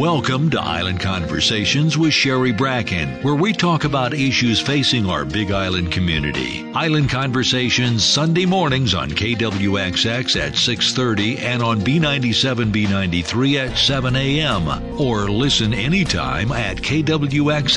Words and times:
Welcome 0.00 0.48
to 0.52 0.58
Island 0.58 0.98
Conversations 1.00 1.98
with 1.98 2.14
Sherry 2.14 2.52
Bracken, 2.52 3.22
where 3.22 3.34
we 3.34 3.52
talk 3.52 3.84
about 3.84 4.14
issues 4.14 4.58
facing 4.58 5.04
our 5.04 5.26
Big 5.26 5.50
Island 5.50 5.92
community. 5.92 6.64
Island 6.72 7.10
Conversations 7.10 8.02
Sunday 8.02 8.46
mornings 8.46 8.94
on 8.94 9.10
KWXX 9.10 10.40
at 10.40 10.54
6:30 10.54 11.40
and 11.40 11.62
on 11.62 11.82
B97 11.82 12.72
B93 12.72 13.68
at 13.68 13.76
7 13.76 14.16
a.m. 14.16 14.68
or 14.98 15.28
listen 15.28 15.74
anytime 15.74 16.50
at 16.50 16.78
kwxx.com. 16.78 17.74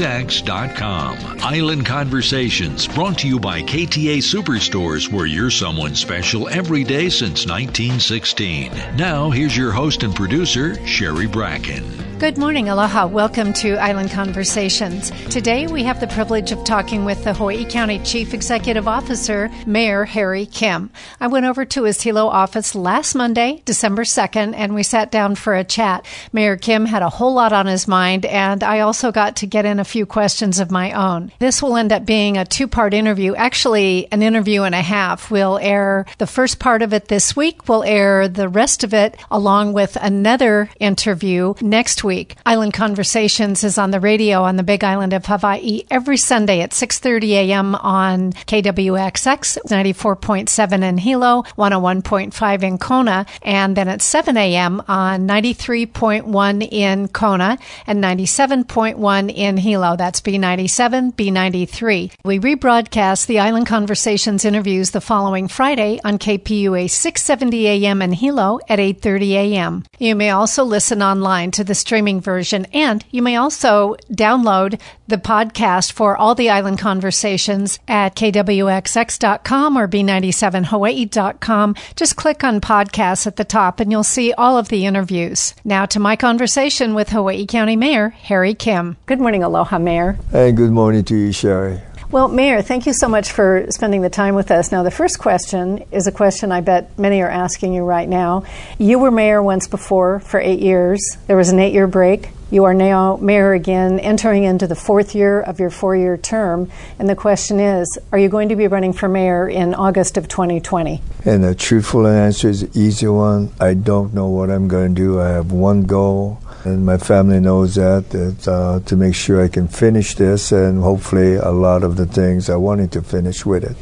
Island 1.42 1.86
Conversations 1.86 2.88
brought 2.88 3.18
to 3.18 3.28
you 3.28 3.38
by 3.38 3.62
KTA 3.64 4.20
Superstores 4.20 5.12
where 5.12 5.26
you're 5.26 5.52
someone 5.52 5.94
special 5.94 6.48
every 6.48 6.86
day 6.86 7.10
since 7.10 7.46
1916. 7.46 8.72
Now, 8.96 9.30
here's 9.30 9.58
your 9.58 9.74
host 9.74 10.04
and 10.04 10.16
producer, 10.16 10.78
Sherry 10.88 11.28
Bracken. 11.28 12.13
Good 12.24 12.38
morning, 12.38 12.70
aloha. 12.70 13.06
Welcome 13.06 13.52
to 13.56 13.76
Island 13.76 14.12
Conversations. 14.12 15.12
Today 15.30 15.68
we 15.68 15.84
have 15.84 16.00
the 16.00 16.08
privilege 16.08 16.54
of 16.54 16.64
talking 16.64 17.04
with 17.04 17.26
the 17.26 17.34
Hawaii 17.34 17.66
County 17.66 18.00
Chief 18.00 18.34
Executive 18.34 18.88
Officer, 18.88 19.52
Mayor 19.66 20.06
Harry 20.06 20.46
Kim. 20.46 20.90
I 21.20 21.28
went 21.28 21.46
over 21.46 21.66
to 21.66 21.84
his 21.84 22.02
Hilo 22.02 22.28
office 22.28 22.76
last 22.76 23.14
Monday, 23.14 23.62
December 23.66 24.04
2nd, 24.04 24.54
and 24.56 24.74
we 24.74 24.84
sat 24.84 25.12
down 25.12 25.36
for 25.36 25.54
a 25.54 25.66
chat. 25.66 26.06
Mayor 26.32 26.56
Kim 26.56 26.86
had 26.86 27.02
a 27.02 27.10
whole 27.10 27.34
lot 27.34 27.52
on 27.52 27.66
his 27.66 27.90
mind, 27.90 28.26
and 28.26 28.64
I 28.64 28.80
also 28.80 29.12
got 29.12 29.36
to 29.38 29.46
get 29.46 29.66
in 29.66 29.82
a 29.82 29.84
few 29.84 30.06
questions 30.06 30.62
of 30.62 30.72
my 30.72 30.94
own. 30.94 31.30
This 31.40 31.62
will 31.62 31.76
end 31.76 31.92
up 31.92 32.06
being 32.06 32.38
a 32.38 32.46
two 32.46 32.70
part 32.70 32.94
interview, 32.94 33.36
actually, 33.36 34.08
an 34.14 34.24
interview 34.24 34.64
and 34.64 34.74
a 34.74 34.82
half. 34.82 35.30
We'll 35.30 35.58
air 35.58 36.06
the 36.20 36.28
first 36.28 36.58
part 36.58 36.84
of 36.84 36.94
it 36.94 37.10
this 37.10 37.36
week, 37.36 37.68
we'll 37.68 37.84
air 37.84 38.30
the 38.30 38.48
rest 38.48 38.86
of 38.86 38.94
it 38.94 39.18
along 39.30 39.74
with 39.74 39.98
another 40.00 40.70
interview 40.80 41.56
next 41.60 42.02
week 42.02 42.13
week. 42.14 42.36
Island 42.46 42.74
Conversations 42.74 43.64
is 43.64 43.80
on 43.80 43.90
the 43.90 44.00
radio 44.00 44.44
on 44.44 44.56
the 44.56 44.64
Big 44.64 44.84
Island 44.84 45.14
of 45.14 45.26
Hawaii 45.26 45.82
every 45.90 46.18
Sunday 46.18 46.62
at 46.62 46.70
6:30 46.72 47.30
a.m. 47.42 47.74
on 47.74 48.34
KWXX 48.34 49.58
94.7 49.68 50.84
in 50.84 50.98
Hilo, 51.00 51.42
101.5 51.58 52.64
in 52.64 52.78
Kona, 52.78 53.26
and 53.42 53.76
then 53.76 53.88
at 53.88 54.04
7 54.04 54.38
a.m. 54.38 54.84
on 54.88 55.28
93.1 55.28 56.68
in 56.72 57.08
Kona 57.08 57.58
and 57.88 58.04
97.1 58.04 59.34
in 59.34 59.58
Hilo. 59.58 59.96
That's 59.96 60.22
B97, 60.22 61.16
B93. 61.16 62.12
We 62.24 62.38
rebroadcast 62.40 63.26
the 63.26 63.40
Island 63.40 63.66
Conversations 63.66 64.46
interviews 64.46 64.92
the 64.92 65.02
following 65.02 65.48
Friday 65.48 66.00
on 66.06 66.20
KPUA 66.20 66.92
670 66.92 67.68
a.m. 67.68 68.04
in 68.04 68.14
Hilo 68.14 68.60
at 68.70 68.78
8:30 68.78 69.32
a.m. 69.32 69.84
You 69.98 70.16
may 70.16 70.30
also 70.30 70.64
listen 70.64 71.02
online 71.02 71.50
to 71.52 71.64
the 71.64 71.74
stream 71.74 72.03
streaming 72.04 72.20
version. 72.22 72.66
And 72.74 73.06
you 73.12 73.22
may 73.22 73.38
also 73.38 73.96
download 74.12 74.78
the 75.08 75.18
podcast 75.18 75.94
for 75.94 76.18
all 76.18 76.36
the 76.36 76.50
island 76.50 76.80
conversations 76.80 77.80
at 77.88 78.16
kwxx.com 78.16 79.78
or 79.78 79.88
b97hawaii.com. 79.88 81.76
Just 81.96 82.16
click 82.18 82.44
on 82.44 82.60
podcasts 82.60 83.26
at 83.26 83.38
the 83.38 83.46
top 83.46 83.80
and 83.80 83.90
you'll 83.90 84.04
see 84.04 84.34
all 84.34 84.58
of 84.58 84.68
the 84.68 84.86
interviews. 84.86 85.54
Now 85.64 85.86
to 85.86 86.00
my 86.00 86.18
conversation 86.18 86.94
with 86.94 87.10
Hawaii 87.10 87.46
County 87.46 87.78
Mayor 87.78 88.10
Harry 88.10 88.54
Kim. 88.54 88.98
Good 89.06 89.20
morning, 89.22 89.44
Aloha 89.44 89.80
Mayor. 89.80 90.18
Hey, 90.32 90.52
good 90.52 90.72
morning 90.72 91.06
to 91.06 91.16
you, 91.16 91.32
Sherry. 91.32 91.80
Well, 92.14 92.28
Mayor, 92.28 92.62
thank 92.62 92.86
you 92.86 92.94
so 92.94 93.10
much 93.10 93.32
for 93.32 93.66
spending 93.72 94.04
the 94.04 94.10
time 94.12 94.36
with 94.36 94.52
us. 94.52 94.72
Now, 94.72 94.84
the 94.84 94.92
first 94.92 95.18
question 95.18 95.84
is 95.92 96.06
a 96.06 96.12
question 96.12 96.52
I 96.52 96.62
bet 96.62 97.00
many 97.00 97.24
are 97.24 97.28
asking 97.28 97.74
you 97.74 97.84
right 97.84 98.08
now. 98.08 98.44
You 98.78 99.00
were 99.00 99.10
mayor 99.10 99.42
once 99.42 99.68
before 99.68 100.20
for 100.20 100.40
eight 100.40 100.60
years. 100.60 101.18
There 101.26 101.36
was 101.36 101.50
an 101.50 101.58
eight 101.58 101.74
year 101.74 101.88
break. 101.88 102.30
You 102.52 102.66
are 102.66 102.76
now 102.76 103.16
mayor 103.16 103.54
again, 103.54 104.00
entering 104.00 104.44
into 104.44 104.68
the 104.68 104.76
fourth 104.76 105.16
year 105.16 105.42
of 105.42 105.60
your 105.60 105.72
four 105.72 105.96
year 105.96 106.16
term. 106.16 106.70
And 107.00 107.10
the 107.10 107.16
question 107.16 107.60
is 107.60 107.98
Are 108.12 108.20
you 108.20 108.30
going 108.30 108.50
to 108.50 108.56
be 108.56 108.68
running 108.68 108.94
for 108.94 109.10
mayor 109.10 109.50
in 109.50 109.74
August 109.74 110.16
of 110.16 110.28
2020? 110.28 111.02
And 111.26 111.44
the 111.44 111.56
truthful 111.56 112.06
answer 112.06 112.48
is 112.48 112.62
the 112.62 112.80
easy 112.80 113.08
one. 113.08 113.52
I 113.60 113.74
don't 113.74 114.14
know 114.14 114.28
what 114.28 114.52
I'm 114.52 114.68
going 114.68 114.94
to 114.94 115.02
do. 115.02 115.20
I 115.20 115.30
have 115.30 115.52
one 115.52 115.86
goal 115.86 116.44
and 116.66 116.86
my 116.86 116.98
family 116.98 117.40
knows 117.40 117.76
that, 117.76 118.10
that 118.12 118.48
uh, 118.48 118.80
to 118.86 118.96
make 118.96 119.16
sure 119.16 119.44
I 119.44 119.48
can 119.48 119.68
finish 119.68 120.16
this 120.16 120.52
and 120.52 120.82
hopefully 120.82 121.36
a 121.36 121.52
lot 121.52 121.84
of 121.84 121.98
the 121.98 122.06
things 122.06 122.50
I 122.50 122.56
wanted 122.56 122.92
to 122.94 123.02
finish 123.02 123.46
with 123.46 123.64
it. 123.64 123.76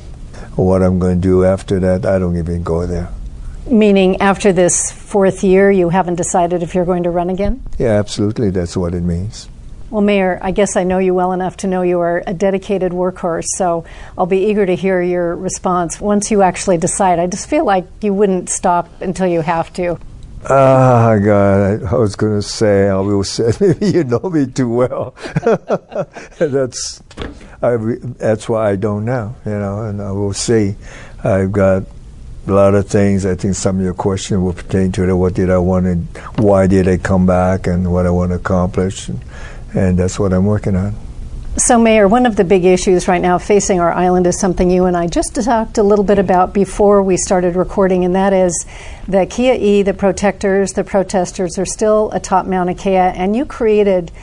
What 0.55 0.81
I'm 0.81 0.99
going 0.99 1.21
to 1.21 1.27
do 1.27 1.45
after 1.45 1.79
that, 1.79 2.05
I 2.05 2.19
don't 2.19 2.37
even 2.37 2.63
go 2.63 2.85
there. 2.85 3.09
Meaning, 3.67 4.19
after 4.19 4.51
this 4.51 4.91
fourth 4.91 5.43
year, 5.43 5.69
you 5.69 5.89
haven't 5.89 6.15
decided 6.15 6.63
if 6.63 6.73
you're 6.73 6.85
going 6.85 7.03
to 7.03 7.11
run 7.11 7.29
again? 7.29 7.63
Yeah, 7.77 7.99
absolutely. 7.99 8.49
That's 8.49 8.75
what 8.75 8.93
it 8.93 9.03
means. 9.03 9.47
Well, 9.91 10.01
Mayor, 10.01 10.39
I 10.41 10.51
guess 10.51 10.75
I 10.75 10.83
know 10.83 10.99
you 10.99 11.13
well 11.13 11.31
enough 11.31 11.57
to 11.57 11.67
know 11.67 11.81
you 11.81 11.99
are 11.99 12.23
a 12.25 12.33
dedicated 12.33 12.91
workhorse, 12.93 13.45
so 13.57 13.83
I'll 14.17 14.25
be 14.25 14.45
eager 14.45 14.65
to 14.65 14.75
hear 14.75 15.01
your 15.01 15.35
response 15.35 16.01
once 16.01 16.31
you 16.31 16.41
actually 16.41 16.77
decide. 16.77 17.19
I 17.19 17.27
just 17.27 17.49
feel 17.49 17.65
like 17.65 17.85
you 18.01 18.13
wouldn't 18.13 18.49
stop 18.49 19.01
until 19.01 19.27
you 19.27 19.41
have 19.41 19.71
to. 19.73 19.99
Ah, 20.49 21.17
God, 21.23 21.83
I, 21.83 21.95
was 21.95 22.15
going 22.15 22.39
to 22.39 22.41
say, 22.41 22.89
I 22.89 22.99
will 22.99 23.23
say, 23.25 23.51
maybe 23.59 23.91
you 23.91 24.03
know 24.03 24.19
me 24.19 24.47
too 24.47 24.69
well. 24.69 25.15
that's, 26.39 27.03
I, 27.61 27.77
that's 27.77 28.49
why 28.49 28.71
I 28.71 28.75
don't 28.75 29.05
know, 29.05 29.35
you 29.45 29.51
know, 29.51 29.83
and 29.83 30.01
I 30.01 30.11
will 30.11 30.33
see. 30.33 30.75
I've 31.23 31.51
got 31.51 31.83
a 32.47 32.51
lot 32.51 32.73
of 32.73 32.87
things. 32.87 33.25
I 33.25 33.35
think 33.35 33.53
some 33.53 33.77
of 33.77 33.83
your 33.83 33.93
questions 33.93 34.41
will 34.41 34.53
pertain 34.53 34.91
to 34.93 35.07
it. 35.07 35.13
What 35.13 35.35
did 35.35 35.51
I 35.51 35.59
want 35.59 35.85
and 35.85 36.07
why 36.39 36.65
did 36.65 36.87
I 36.87 36.97
come 36.97 37.27
back 37.27 37.67
and 37.67 37.91
what 37.91 38.07
I 38.07 38.09
want 38.09 38.31
to 38.31 38.35
accomplish. 38.35 39.09
And, 39.09 39.21
and 39.75 39.99
that's 39.99 40.17
what 40.17 40.33
I'm 40.33 40.45
working 40.45 40.75
on. 40.75 40.95
So, 41.57 41.77
Mayor, 41.77 42.07
one 42.07 42.25
of 42.25 42.37
the 42.37 42.45
big 42.45 42.63
issues 42.63 43.09
right 43.09 43.21
now 43.21 43.37
facing 43.37 43.81
our 43.81 43.91
island 43.91 44.25
is 44.25 44.39
something 44.39 44.71
you 44.71 44.85
and 44.85 44.95
I 44.95 45.07
just 45.07 45.35
talked 45.35 45.77
a 45.77 45.83
little 45.83 46.05
bit 46.05 46.13
mm-hmm. 46.13 46.21
about 46.21 46.53
before 46.53 47.03
we 47.03 47.17
started 47.17 47.57
recording, 47.57 48.05
and 48.05 48.15
that 48.15 48.31
is 48.31 48.65
the 49.05 49.25
Kia'i, 49.25 49.83
the 49.83 49.93
protectors, 49.93 50.71
the 50.71 50.85
protesters 50.85 51.59
are 51.59 51.65
still 51.65 52.09
atop 52.11 52.45
Mauna 52.45 52.73
Kea, 52.73 52.95
and 52.95 53.35
you 53.35 53.45
created 53.45 54.13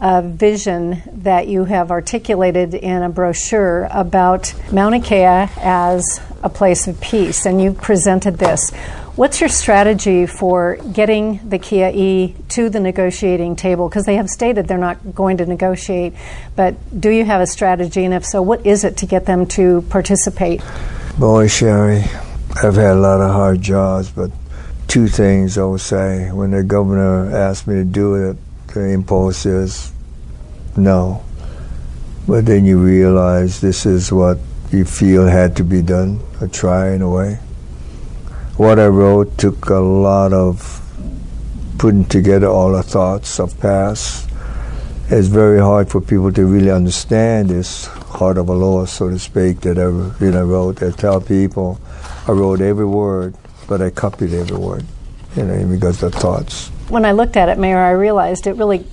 a 0.00 0.22
vision 0.22 1.02
that 1.22 1.48
you 1.48 1.64
have 1.64 1.90
articulated 1.90 2.74
in 2.74 3.02
a 3.02 3.08
brochure 3.08 3.88
about 3.90 4.54
Mauna 4.72 5.00
Kea 5.00 5.48
as 5.60 6.20
a 6.42 6.48
place 6.48 6.86
of 6.86 7.00
peace, 7.00 7.46
and 7.46 7.60
you 7.60 7.72
presented 7.72 8.38
this. 8.38 8.70
What's 9.16 9.40
your 9.40 9.48
strategy 9.48 10.26
for 10.26 10.76
getting 10.92 11.48
the 11.48 11.58
Kia'i 11.58 12.36
to 12.50 12.70
the 12.70 12.78
negotiating 12.78 13.56
table? 13.56 13.88
Because 13.88 14.06
they 14.06 14.14
have 14.14 14.30
stated 14.30 14.68
they're 14.68 14.78
not 14.78 15.16
going 15.16 15.38
to 15.38 15.46
negotiate, 15.46 16.14
but 16.54 16.76
do 17.00 17.10
you 17.10 17.24
have 17.24 17.40
a 17.40 17.46
strategy? 17.46 18.04
And 18.04 18.14
if 18.14 18.24
so, 18.24 18.40
what 18.40 18.64
is 18.64 18.84
it 18.84 18.96
to 18.98 19.06
get 19.06 19.26
them 19.26 19.46
to 19.46 19.82
participate? 19.90 20.62
Boy, 21.18 21.48
Sherry, 21.48 22.04
I've 22.62 22.76
had 22.76 22.92
a 22.92 23.00
lot 23.00 23.20
of 23.20 23.32
hard 23.32 23.60
jobs, 23.60 24.08
but 24.08 24.30
two 24.86 25.08
things 25.08 25.58
I 25.58 25.64
would 25.64 25.80
say. 25.80 26.30
When 26.30 26.52
the 26.52 26.62
governor 26.62 27.34
asked 27.34 27.66
me 27.66 27.74
to 27.74 27.84
do 27.84 28.14
it, 28.14 28.36
the 28.74 28.90
impulse 28.90 29.46
is 29.46 29.92
no. 30.76 31.24
But 32.26 32.46
then 32.46 32.64
you 32.64 32.78
realize 32.78 33.60
this 33.60 33.86
is 33.86 34.12
what 34.12 34.38
you 34.70 34.84
feel 34.84 35.26
had 35.26 35.56
to 35.56 35.64
be 35.64 35.82
done, 35.82 36.20
a 36.40 36.48
try 36.48 36.92
in 36.92 37.02
a 37.02 37.10
way 37.10 37.38
what 38.58 38.80
I 38.80 38.88
wrote 38.88 39.38
took 39.38 39.70
a 39.70 39.76
lot 39.78 40.32
of 40.32 40.82
putting 41.78 42.04
together 42.04 42.48
all 42.48 42.72
the 42.72 42.82
thoughts 42.82 43.38
of 43.38 43.58
past. 43.60 44.28
It's 45.10 45.28
very 45.28 45.60
hard 45.60 45.88
for 45.88 46.00
people 46.00 46.32
to 46.32 46.44
really 46.44 46.72
understand 46.72 47.50
this 47.50 47.86
heart 47.86 48.36
of 48.36 48.48
Aloha, 48.48 48.86
so 48.86 49.10
to 49.10 49.18
speak, 49.20 49.60
that 49.60 49.78
I 49.78 49.86
you 50.22 50.32
know, 50.32 50.44
wrote. 50.44 50.82
I 50.82 50.90
tell 50.90 51.20
people 51.20 51.80
I 52.26 52.32
wrote 52.32 52.60
every 52.60 52.84
word, 52.84 53.36
but 53.68 53.80
I 53.80 53.90
copied 53.90 54.34
every 54.34 54.56
word, 54.58 54.84
you 55.36 55.44
know, 55.44 55.64
because 55.68 56.00
the 56.00 56.10
thoughts. 56.10 56.72
When 56.88 57.04
I 57.04 57.12
looked 57.12 57.36
at 57.36 57.50
it, 57.50 57.58
Mayor, 57.58 57.78
I 57.78 57.90
realized 57.90 58.46
it 58.46 58.56
really 58.56 58.84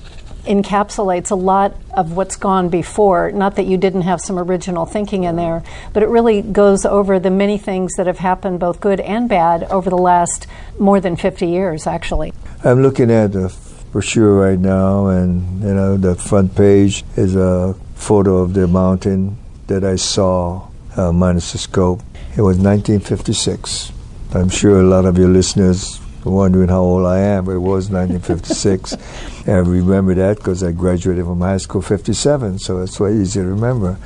encapsulates 0.45 1.31
a 1.31 1.35
lot 1.35 1.75
of 1.93 2.15
what's 2.15 2.35
gone 2.35 2.69
before. 2.69 3.31
Not 3.31 3.55
that 3.55 3.65
you 3.65 3.77
didn't 3.77 4.03
have 4.03 4.21
some 4.21 4.37
original 4.37 4.85
thinking 4.85 5.23
in 5.23 5.37
there, 5.37 5.63
but 5.93 6.03
it 6.03 6.09
really 6.09 6.41
goes 6.41 6.85
over 6.85 7.19
the 7.19 7.31
many 7.31 7.57
things 7.57 7.93
that 7.95 8.05
have 8.07 8.19
happened, 8.19 8.59
both 8.59 8.79
good 8.79 8.99
and 8.99 9.27
bad, 9.29 9.63
over 9.63 9.89
the 9.89 9.97
last 9.97 10.45
more 10.77 10.99
than 10.99 11.15
50 11.15 11.47
years, 11.47 11.87
actually. 11.87 12.33
I'm 12.63 12.81
looking 12.81 13.09
at 13.11 13.31
the 13.31 13.55
brochure 13.91 14.35
right 14.35 14.59
now, 14.59 15.07
and 15.07 15.61
you 15.61 15.73
know, 15.73 15.97
the 15.97 16.15
front 16.15 16.55
page 16.55 17.03
is 17.15 17.35
a 17.35 17.75
photo 17.95 18.37
of 18.37 18.53
the 18.53 18.67
mountain 18.67 19.37
that 19.67 19.83
I 19.83 19.95
saw 19.95 20.67
uh, 20.97 21.11
minus 21.11 21.53
the 21.53 21.57
scope. 21.57 22.01
It 22.37 22.41
was 22.41 22.57
1956. 22.57 23.91
I'm 24.33 24.49
sure 24.49 24.81
a 24.81 24.83
lot 24.83 25.05
of 25.05 25.17
your 25.17 25.29
listeners 25.29 26.01
wondering 26.25 26.69
how 26.69 26.81
old 26.81 27.05
I 27.05 27.19
am, 27.19 27.45
but 27.45 27.51
it 27.51 27.59
was 27.59 27.89
1956. 27.89 28.93
and 29.47 29.49
I 29.49 29.59
remember 29.59 30.13
that 30.15 30.37
because 30.37 30.63
I 30.63 30.71
graduated 30.71 31.25
from 31.25 31.41
high 31.41 31.57
school 31.57 31.81
57, 31.81 32.59
so 32.59 32.81
it's 32.81 32.99
way 32.99 33.13
easy 33.13 33.41
to 33.41 33.47
remember. 33.47 33.97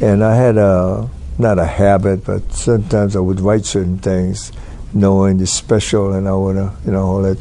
And 0.00 0.22
I 0.22 0.34
had 0.36 0.56
a, 0.56 1.08
not 1.38 1.58
a 1.58 1.64
habit, 1.64 2.24
but 2.24 2.52
sometimes 2.52 3.16
I 3.16 3.20
would 3.20 3.40
write 3.40 3.64
certain 3.64 3.98
things 3.98 4.52
knowing 4.92 5.38
the 5.38 5.46
special, 5.46 6.12
and 6.14 6.28
I 6.28 6.32
wanna, 6.32 6.74
you 6.84 6.92
know, 6.92 7.04
all 7.04 7.22
that. 7.22 7.38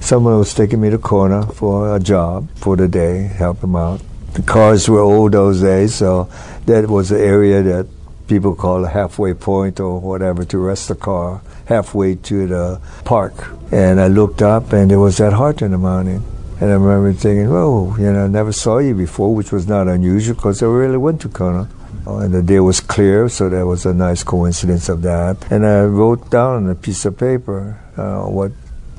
someone 0.00 0.38
was 0.38 0.54
taking 0.54 0.80
me 0.80 0.90
to 0.90 0.98
corner 0.98 1.46
for 1.46 1.96
a 1.96 2.00
job 2.00 2.48
for 2.56 2.76
the 2.76 2.88
day, 2.88 3.22
help 3.22 3.60
them 3.60 3.76
out. 3.76 4.00
The 4.34 4.42
cars 4.42 4.88
were 4.88 5.00
old 5.00 5.32
those 5.32 5.60
days, 5.60 5.94
so 5.94 6.28
that 6.66 6.88
was 6.88 7.08
the 7.08 7.20
area 7.20 7.62
that 7.62 7.86
people 8.28 8.54
call 8.54 8.84
a 8.84 8.88
halfway 8.88 9.34
point 9.34 9.80
or 9.80 10.00
whatever 10.00 10.44
to 10.44 10.58
rest 10.58 10.88
the 10.88 10.94
car 10.94 11.42
halfway 11.66 12.16
to 12.16 12.46
the 12.46 12.80
park. 13.04 13.34
And 13.70 14.00
I 14.00 14.08
looked 14.08 14.42
up, 14.42 14.72
and 14.72 14.90
there 14.90 15.00
was 15.00 15.16
that 15.18 15.32
heart 15.32 15.62
in 15.62 15.70
the 15.70 15.78
mountain. 15.78 16.22
And 16.60 16.70
I 16.70 16.74
remember 16.74 17.12
thinking, 17.12 17.48
oh, 17.50 17.96
you 17.98 18.12
know, 18.12 18.24
I 18.24 18.28
never 18.28 18.52
saw 18.52 18.78
you 18.78 18.94
before, 18.94 19.34
which 19.34 19.50
was 19.50 19.66
not 19.66 19.88
unusual 19.88 20.36
because 20.36 20.62
I 20.62 20.66
really 20.66 20.98
went 20.98 21.20
to 21.22 21.28
Kona. 21.28 21.68
And 22.06 22.34
the 22.34 22.42
day 22.42 22.60
was 22.60 22.80
clear, 22.80 23.28
so 23.28 23.48
that 23.48 23.64
was 23.66 23.86
a 23.86 23.94
nice 23.94 24.22
coincidence 24.22 24.88
of 24.88 25.02
that. 25.02 25.50
And 25.50 25.64
I 25.64 25.84
wrote 25.84 26.30
down 26.30 26.64
on 26.64 26.70
a 26.70 26.74
piece 26.74 27.04
of 27.04 27.16
paper 27.16 27.80
uh, 27.96 28.22
what 28.22 28.52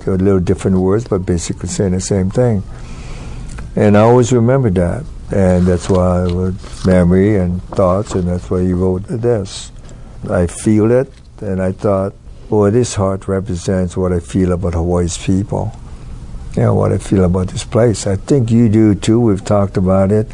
a 0.08 0.12
little 0.12 0.40
different 0.40 0.78
words, 0.78 1.08
but 1.08 1.20
basically 1.20 1.70
saying 1.70 1.92
the 1.92 2.02
same 2.02 2.30
thing. 2.30 2.64
And 3.76 3.98
I 3.98 4.02
always 4.02 4.32
remember 4.32 4.70
that. 4.72 5.06
And 5.32 5.66
that's 5.66 5.90
why 5.90 6.22
I 6.22 6.26
wrote 6.26 6.56
memory 6.86 7.38
and 7.38 7.62
thoughts, 7.64 8.14
and 8.14 8.28
that's 8.28 8.50
why 8.50 8.62
he 8.62 8.74
wrote 8.74 9.04
this. 9.08 9.72
I 10.30 10.48
feel 10.48 10.92
it, 10.92 11.12
and 11.42 11.62
I 11.62 11.72
thought, 11.72 12.14
boy, 12.54 12.70
this 12.70 12.94
heart 12.94 13.28
represents 13.28 13.98
what 13.98 14.14
I 14.14 14.20
feel 14.20 14.52
about 14.52 14.76
Hawaii's 14.76 15.18
people. 15.18 15.76
You 16.56 16.62
know, 16.62 16.76
what 16.76 16.92
I 16.92 17.00
feel 17.00 17.24
about 17.24 17.48
this 17.48 17.64
place. 17.64 18.06
I 18.06 18.16
think 18.16 18.52
you 18.52 18.70
do 18.70 18.94
too. 18.94 19.20
We've 19.20 19.44
talked 19.44 19.76
about 19.76 20.12
it 20.12 20.32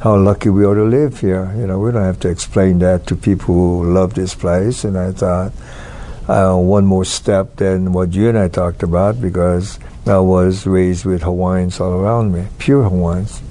how 0.00 0.16
lucky 0.16 0.48
we 0.48 0.64
are 0.64 0.76
to 0.76 0.84
live 0.84 1.18
here. 1.18 1.52
You 1.56 1.66
know, 1.66 1.80
we 1.80 1.90
don't 1.90 2.04
have 2.04 2.20
to 2.20 2.28
explain 2.28 2.78
that 2.80 3.08
to 3.08 3.16
people 3.16 3.52
who 3.56 3.92
love 3.92 4.14
this 4.14 4.32
place. 4.32 4.84
And 4.84 4.96
I 4.96 5.10
thought 5.10 5.52
uh, 6.28 6.56
one 6.56 6.86
more 6.86 7.04
step 7.04 7.56
than 7.56 7.92
what 7.92 8.14
you 8.14 8.28
and 8.28 8.38
I 8.38 8.46
talked 8.46 8.84
about 8.84 9.20
because 9.20 9.80
I 10.06 10.18
was 10.18 10.68
raised 10.68 11.04
with 11.04 11.24
Hawaiians 11.24 11.80
all 11.80 11.94
around 11.94 12.32
me, 12.32 12.46
pure 12.58 12.84
Hawaiians, 12.84 13.42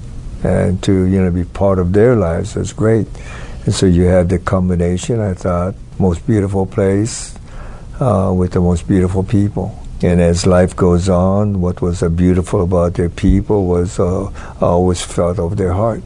and 0.42 0.82
to 0.84 1.04
you 1.04 1.20
know 1.20 1.30
be 1.30 1.44
part 1.44 1.78
of 1.78 1.92
their 1.92 2.16
lives 2.16 2.54
was 2.54 2.72
great. 2.72 3.08
And 3.66 3.74
so 3.74 3.84
you 3.84 4.04
have 4.04 4.30
the 4.30 4.38
combination. 4.38 5.20
I 5.20 5.34
thought 5.34 5.74
most 5.98 6.26
beautiful 6.26 6.64
place 6.64 7.35
uh, 8.00 8.32
with 8.34 8.52
the 8.52 8.60
most 8.60 8.86
beautiful 8.86 9.24
people. 9.24 9.78
And 10.02 10.20
as 10.20 10.46
life 10.46 10.76
goes 10.76 11.08
on, 11.08 11.60
what 11.60 11.80
was 11.80 12.02
uh, 12.02 12.08
beautiful 12.08 12.62
about 12.62 12.94
their 12.94 13.08
people 13.08 13.66
was 13.66 13.98
uh, 13.98 14.30
always 14.60 15.02
felt 15.02 15.38
of 15.38 15.56
their 15.56 15.72
heart 15.72 16.02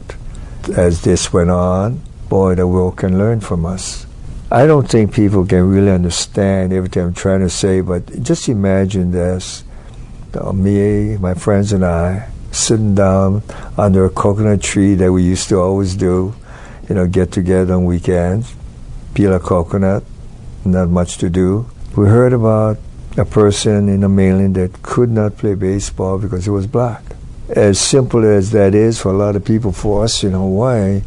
as 0.75 1.01
this 1.01 1.33
went 1.33 1.49
on, 1.49 2.01
boy, 2.29 2.55
the 2.55 2.67
world 2.67 2.97
can 2.97 3.17
learn 3.17 3.41
from 3.41 3.65
us. 3.65 4.05
I 4.51 4.65
don't 4.65 4.89
think 4.89 5.13
people 5.13 5.45
can 5.45 5.69
really 5.69 5.91
understand 5.91 6.73
everything 6.73 7.03
I'm 7.03 7.13
trying 7.13 7.39
to 7.39 7.49
say, 7.49 7.81
but 7.81 8.21
just 8.21 8.49
imagine 8.49 9.11
this. 9.11 9.63
Uh, 10.33 10.53
me, 10.53 11.17
my 11.17 11.33
friends, 11.33 11.73
and 11.73 11.85
I 11.85 12.29
sitting 12.51 12.95
down 12.95 13.43
under 13.77 14.05
a 14.05 14.09
coconut 14.09 14.61
tree 14.61 14.93
that 14.95 15.11
we 15.11 15.23
used 15.23 15.49
to 15.49 15.59
always 15.59 15.95
do, 15.95 16.35
you 16.87 16.95
know, 16.95 17.07
get 17.07 17.31
together 17.31 17.73
on 17.73 17.85
weekends, 17.85 18.53
peel 19.13 19.33
a 19.33 19.39
coconut, 19.39 20.03
not 20.65 20.89
much 20.89 21.17
to 21.17 21.29
do. 21.29 21.69
We 21.95 22.07
heard 22.07 22.33
about 22.33 22.77
a 23.17 23.25
person 23.25 23.89
in 23.89 24.03
a 24.03 24.09
mailing 24.09 24.53
that 24.53 24.81
could 24.81 25.09
not 25.09 25.37
play 25.37 25.55
baseball 25.55 26.17
because 26.17 26.45
he 26.45 26.49
was 26.49 26.67
black 26.67 27.03
as 27.51 27.79
simple 27.79 28.23
as 28.23 28.51
that 28.51 28.73
is 28.73 29.01
for 29.01 29.09
a 29.09 29.17
lot 29.17 29.35
of 29.35 29.43
people, 29.43 29.71
for 29.71 30.05
us 30.05 30.23
in 30.23 30.31
Hawaii, 30.31 31.01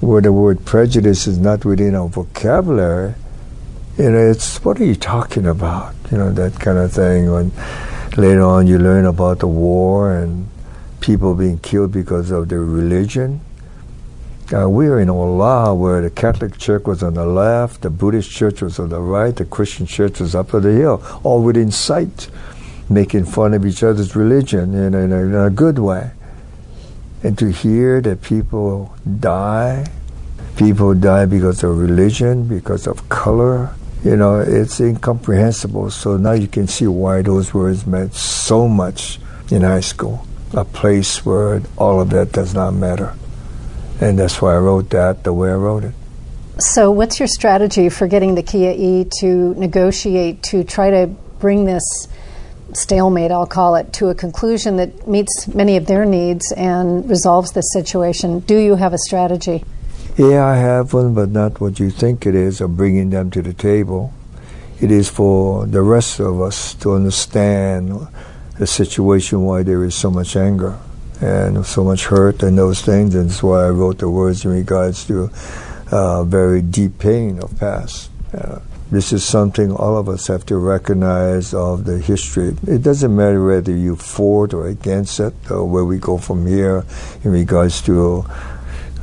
where 0.00 0.20
the 0.20 0.32
word 0.32 0.64
prejudice 0.64 1.26
is 1.26 1.38
not 1.38 1.64
within 1.64 1.94
our 1.94 2.08
vocabulary, 2.08 3.14
you 3.96 4.10
know, 4.10 4.30
it's 4.30 4.62
what 4.64 4.80
are 4.80 4.84
you 4.84 4.96
talking 4.96 5.46
about? 5.46 5.94
You 6.10 6.18
know, 6.18 6.32
that 6.32 6.60
kind 6.60 6.78
of 6.78 6.92
thing. 6.92 7.30
When 7.30 7.52
later 8.16 8.42
on 8.42 8.66
you 8.66 8.78
learn 8.78 9.06
about 9.06 9.38
the 9.38 9.46
war 9.46 10.14
and 10.14 10.48
people 11.00 11.34
being 11.34 11.58
killed 11.58 11.92
because 11.92 12.30
of 12.30 12.48
their 12.48 12.62
religion. 12.62 13.40
Uh, 14.52 14.68
we 14.68 14.88
were 14.88 15.00
in 15.00 15.10
Ola, 15.10 15.74
where 15.74 16.00
the 16.00 16.10
Catholic 16.10 16.56
Church 16.56 16.84
was 16.84 17.02
on 17.02 17.14
the 17.14 17.26
left, 17.26 17.82
the 17.82 17.90
Buddhist 17.90 18.30
Church 18.30 18.62
was 18.62 18.78
on 18.78 18.90
the 18.90 19.00
right, 19.00 19.34
the 19.34 19.44
Christian 19.44 19.86
Church 19.86 20.20
was 20.20 20.36
up 20.36 20.54
on 20.54 20.62
the 20.62 20.70
hill, 20.70 21.02
all 21.24 21.42
within 21.42 21.72
sight 21.72 22.28
making 22.88 23.24
fun 23.24 23.54
of 23.54 23.66
each 23.66 23.82
other's 23.82 24.14
religion 24.14 24.72
in 24.72 24.94
a, 24.94 24.98
in 24.98 25.34
a 25.34 25.50
good 25.50 25.80
way. 25.80 26.12
And 27.24 27.36
to 27.38 27.50
hear 27.50 28.00
that 28.02 28.22
people 28.22 28.94
die, 29.18 29.86
people 30.56 30.94
die 30.94 31.26
because 31.26 31.64
of 31.64 31.78
religion, 31.78 32.46
because 32.46 32.86
of 32.86 33.08
color, 33.08 33.74
you 34.04 34.14
know, 34.14 34.38
it's 34.38 34.78
incomprehensible. 34.78 35.90
So 35.90 36.16
now 36.16 36.32
you 36.32 36.46
can 36.46 36.68
see 36.68 36.86
why 36.86 37.22
those 37.22 37.52
words 37.52 37.84
meant 37.84 38.14
so 38.14 38.68
much 38.68 39.18
in 39.50 39.62
high 39.62 39.80
school, 39.80 40.24
a 40.52 40.64
place 40.64 41.26
where 41.26 41.62
all 41.76 42.00
of 42.00 42.10
that 42.10 42.30
does 42.30 42.54
not 42.54 42.74
matter. 42.74 43.12
And 44.00 44.18
that's 44.18 44.42
why 44.42 44.54
I 44.54 44.58
wrote 44.58 44.90
that 44.90 45.24
the 45.24 45.32
way 45.32 45.50
I 45.50 45.54
wrote 45.54 45.84
it. 45.84 45.94
So, 46.58 46.90
what's 46.90 47.18
your 47.18 47.28
strategy 47.28 47.88
for 47.88 48.06
getting 48.06 48.34
the 48.34 48.42
Kia'i 48.42 49.10
to 49.20 49.54
negotiate 49.54 50.42
to 50.44 50.64
try 50.64 50.90
to 50.90 51.06
bring 51.38 51.64
this 51.64 52.08
stalemate, 52.72 53.30
I'll 53.30 53.46
call 53.46 53.76
it, 53.76 53.92
to 53.94 54.08
a 54.08 54.14
conclusion 54.14 54.76
that 54.76 55.06
meets 55.06 55.48
many 55.48 55.76
of 55.76 55.86
their 55.86 56.04
needs 56.04 56.52
and 56.52 57.08
resolves 57.08 57.52
this 57.52 57.72
situation. 57.72 58.40
Do 58.40 58.56
you 58.56 58.76
have 58.76 58.92
a 58.92 58.98
strategy? 58.98 59.64
Yeah, 60.16 60.44
I 60.44 60.56
have 60.56 60.92
one, 60.92 61.14
but 61.14 61.30
not 61.30 61.60
what 61.60 61.78
you 61.78 61.90
think 61.90 62.26
it 62.26 62.34
is 62.34 62.60
of 62.60 62.76
bringing 62.76 63.10
them 63.10 63.30
to 63.32 63.42
the 63.42 63.52
table. 63.52 64.12
It 64.80 64.90
is 64.90 65.08
for 65.08 65.66
the 65.66 65.82
rest 65.82 66.20
of 66.20 66.40
us 66.40 66.74
to 66.74 66.94
understand 66.94 68.08
the 68.58 68.66
situation 68.66 69.42
why 69.42 69.62
there 69.62 69.84
is 69.84 69.94
so 69.94 70.10
much 70.10 70.36
anger 70.36 70.78
and 71.20 71.64
so 71.64 71.84
much 71.84 72.06
hurt 72.06 72.42
and 72.42 72.58
those 72.58 72.82
things. 72.82 73.14
And 73.14 73.30
that's 73.30 73.42
why 73.42 73.66
I 73.66 73.70
wrote 73.70 73.98
the 73.98 74.10
words 74.10 74.44
in 74.44 74.50
regards 74.50 75.06
to 75.06 75.30
uh, 75.90 76.24
very 76.24 76.62
deep 76.62 76.98
pain 76.98 77.38
of 77.40 77.58
past. 77.58 78.10
Uh, 78.34 78.60
this 78.90 79.12
is 79.12 79.24
something 79.24 79.72
all 79.72 79.96
of 79.98 80.08
us 80.08 80.28
have 80.28 80.46
to 80.46 80.56
recognize 80.56 81.52
of 81.52 81.84
the 81.84 81.98
history. 81.98 82.56
It 82.66 82.82
doesn't 82.82 83.14
matter 83.14 83.44
whether 83.44 83.72
you 83.72 83.96
for 83.96 84.44
it 84.44 84.54
or 84.54 84.68
against 84.68 85.18
it, 85.18 85.34
or 85.50 85.64
where 85.64 85.84
we 85.84 85.98
go 85.98 86.18
from 86.18 86.46
here 86.46 86.84
in 87.24 87.32
regards 87.32 87.82
to 87.82 88.24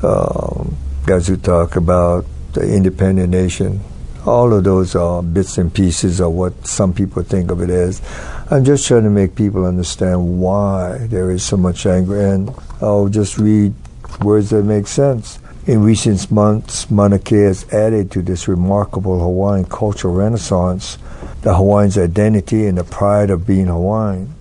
um, 0.02 0.78
guys 1.06 1.28
who 1.28 1.36
talk 1.36 1.76
about 1.76 2.26
the 2.54 2.62
independent 2.62 3.30
nation. 3.30 3.82
All 4.26 4.54
of 4.54 4.64
those 4.64 4.96
are 4.96 5.22
bits 5.22 5.58
and 5.58 5.74
pieces 5.74 6.22
of 6.22 6.32
what 6.32 6.66
some 6.66 6.94
people 6.94 7.24
think 7.24 7.52
of 7.52 7.62
it 7.62 7.70
as. 7.70 8.02
I'm 8.50 8.64
just 8.64 8.88
trying 8.88 9.04
to 9.04 9.10
make 9.10 9.36
people 9.36 9.66
understand 9.66 10.40
why 10.40 11.08
there 11.08 11.30
is 11.30 11.44
so 11.44 11.58
much 11.58 11.86
anger, 11.86 12.34
and 12.34 12.50
I'll 12.82 13.10
just 13.10 13.38
read 13.38 13.74
words 14.22 14.52
that 14.52 14.64
make 14.64 14.88
sense. 14.88 15.40
In 15.68 15.84
recent 15.84 16.32
months, 16.32 16.90
Mauna 16.90 17.20
Kea 17.20 17.44
has 17.44 17.68
added 17.74 18.12
to 18.12 18.22
this 18.22 18.48
remarkable 18.48 19.20
Hawaiian 19.20 19.66
cultural 19.66 20.14
renaissance 20.14 20.98
the 21.42 21.56
Hawaiian's 21.56 21.98
identity 21.98 22.66
and 22.68 22.78
the 22.78 22.86
pride 22.86 23.30
of 23.30 23.46
being 23.46 23.68
Hawaiian. 23.68 24.34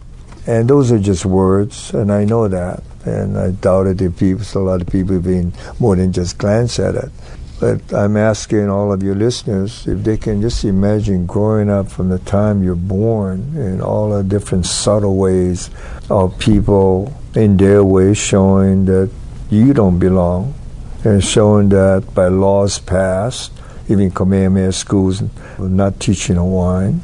And 0.46 0.68
those 0.68 0.92
are 0.92 0.98
just 0.98 1.24
words, 1.24 1.92
and 1.92 2.12
I 2.12 2.24
know 2.24 2.48
that. 2.48 2.82
And 3.04 3.36
I 3.36 3.50
doubt 3.50 3.88
it 3.88 4.00
if 4.00 4.16
people, 4.16 4.44
a 4.54 4.58
lot 4.62 4.80
of 4.80 4.86
people 4.86 5.14
have 5.14 5.24
been 5.24 5.52
more 5.80 5.96
than 5.96 6.12
just 6.12 6.38
glance 6.38 6.78
at 6.78 6.94
it. 6.94 7.10
But 7.62 7.94
I'm 7.94 8.16
asking 8.16 8.68
all 8.68 8.92
of 8.92 9.04
your 9.04 9.14
listeners 9.14 9.86
if 9.86 10.02
they 10.02 10.16
can 10.16 10.42
just 10.42 10.64
imagine 10.64 11.26
growing 11.26 11.70
up 11.70 11.88
from 11.92 12.08
the 12.08 12.18
time 12.18 12.64
you're 12.64 12.74
born 12.74 13.54
in 13.54 13.80
all 13.80 14.10
the 14.10 14.24
different 14.24 14.66
subtle 14.66 15.16
ways 15.16 15.70
of 16.10 16.36
people 16.40 17.16
in 17.36 17.56
their 17.56 17.84
way 17.84 18.14
showing 18.14 18.86
that 18.86 19.12
you 19.48 19.72
don't 19.72 20.00
belong 20.00 20.54
and 21.04 21.22
showing 21.22 21.68
that 21.68 22.12
by 22.16 22.26
laws 22.26 22.80
passed, 22.80 23.52
even 23.88 24.10
Kamehameha 24.10 24.72
schools 24.72 25.22
not 25.60 26.00
teaching 26.00 26.34
Hawaiian. 26.34 27.00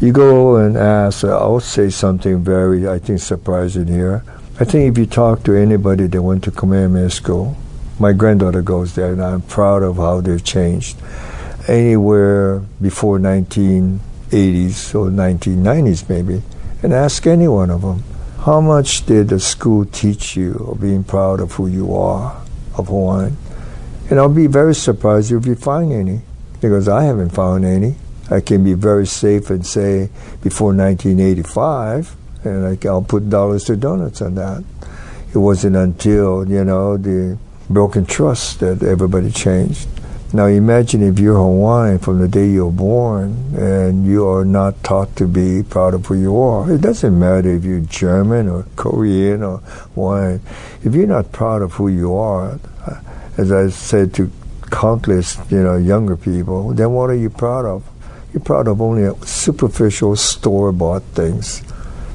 You 0.00 0.12
go 0.12 0.54
and 0.54 0.76
ask, 0.76 1.24
I'll 1.24 1.58
say 1.58 1.90
something 1.90 2.44
very, 2.44 2.88
I 2.88 3.00
think, 3.00 3.18
surprising 3.18 3.88
here. 3.88 4.22
I 4.60 4.64
think 4.66 4.92
if 4.92 4.98
you 4.98 5.06
talk 5.06 5.42
to 5.42 5.56
anybody 5.56 6.06
that 6.06 6.22
went 6.22 6.44
to 6.44 6.52
Kamehameha 6.52 7.10
school, 7.10 7.56
my 7.98 8.12
granddaughter 8.12 8.62
goes 8.62 8.94
there, 8.94 9.12
and 9.12 9.22
I'm 9.22 9.42
proud 9.42 9.82
of 9.82 9.96
how 9.96 10.20
they've 10.20 10.42
changed. 10.42 10.96
Anywhere 11.68 12.60
before 12.80 13.18
1980s 13.18 14.94
or 14.94 15.10
1990s, 15.10 16.08
maybe, 16.08 16.42
and 16.82 16.92
ask 16.92 17.26
any 17.26 17.48
one 17.48 17.70
of 17.70 17.82
them, 17.82 18.04
how 18.40 18.60
much 18.60 19.06
did 19.06 19.28
the 19.30 19.40
school 19.40 19.84
teach 19.84 20.36
you 20.36 20.54
of 20.70 20.80
being 20.80 21.02
proud 21.02 21.40
of 21.40 21.52
who 21.52 21.66
you 21.66 21.94
are? 21.94 22.46
of 22.76 22.88
Hawaiian. 22.88 23.36
And 24.10 24.18
I'll 24.18 24.28
be 24.28 24.46
very 24.46 24.74
surprised 24.74 25.32
if 25.32 25.46
you 25.46 25.56
find 25.56 25.92
any, 25.92 26.20
because 26.60 26.88
I 26.88 27.04
haven't 27.04 27.30
found 27.30 27.64
any. 27.64 27.96
I 28.30 28.40
can 28.40 28.64
be 28.64 28.74
very 28.74 29.06
safe 29.06 29.50
and 29.50 29.66
say 29.66 30.10
before 30.42 30.74
1985, 30.74 32.16
and 32.44 32.84
I'll 32.84 33.02
put 33.02 33.30
dollars 33.30 33.64
to 33.64 33.76
donuts 33.76 34.20
on 34.22 34.34
that. 34.34 34.64
It 35.32 35.38
wasn't 35.38 35.76
until, 35.76 36.48
you 36.48 36.64
know, 36.64 36.96
the 36.96 37.38
broken 37.68 38.06
trust 38.06 38.60
that 38.60 38.82
everybody 38.82 39.30
changed. 39.30 39.88
Now 40.32 40.46
imagine 40.46 41.02
if 41.02 41.18
you're 41.18 41.36
Hawaiian 41.36 41.98
from 41.98 42.18
the 42.18 42.28
day 42.28 42.48
you're 42.48 42.72
born 42.72 43.54
and 43.56 44.04
you 44.04 44.28
are 44.28 44.44
not 44.44 44.82
taught 44.82 45.14
to 45.16 45.26
be 45.26 45.62
proud 45.62 45.94
of 45.94 46.06
who 46.06 46.14
you 46.14 46.38
are. 46.38 46.70
It 46.70 46.80
doesn't 46.80 47.18
matter 47.18 47.48
if 47.50 47.64
you're 47.64 47.80
German 47.80 48.48
or 48.48 48.66
Korean 48.74 49.42
or 49.42 49.58
Hawaiian. 49.58 50.40
If 50.82 50.94
you're 50.94 51.06
not 51.06 51.32
proud 51.32 51.62
of 51.62 51.74
who 51.74 51.88
you 51.88 52.16
are, 52.16 52.58
uh, 52.86 53.00
as 53.38 53.52
I 53.52 53.68
said 53.68 54.14
to 54.14 54.30
countless, 54.70 55.38
you 55.48 55.62
know, 55.62 55.76
younger 55.76 56.16
people, 56.16 56.74
then 56.74 56.90
what 56.92 57.08
are 57.10 57.14
you 57.14 57.30
proud 57.30 57.64
of? 57.64 57.84
You're 58.32 58.42
proud 58.42 58.68
of 58.68 58.82
only 58.82 59.08
superficial 59.24 60.16
store-bought 60.16 61.02
things. 61.14 61.62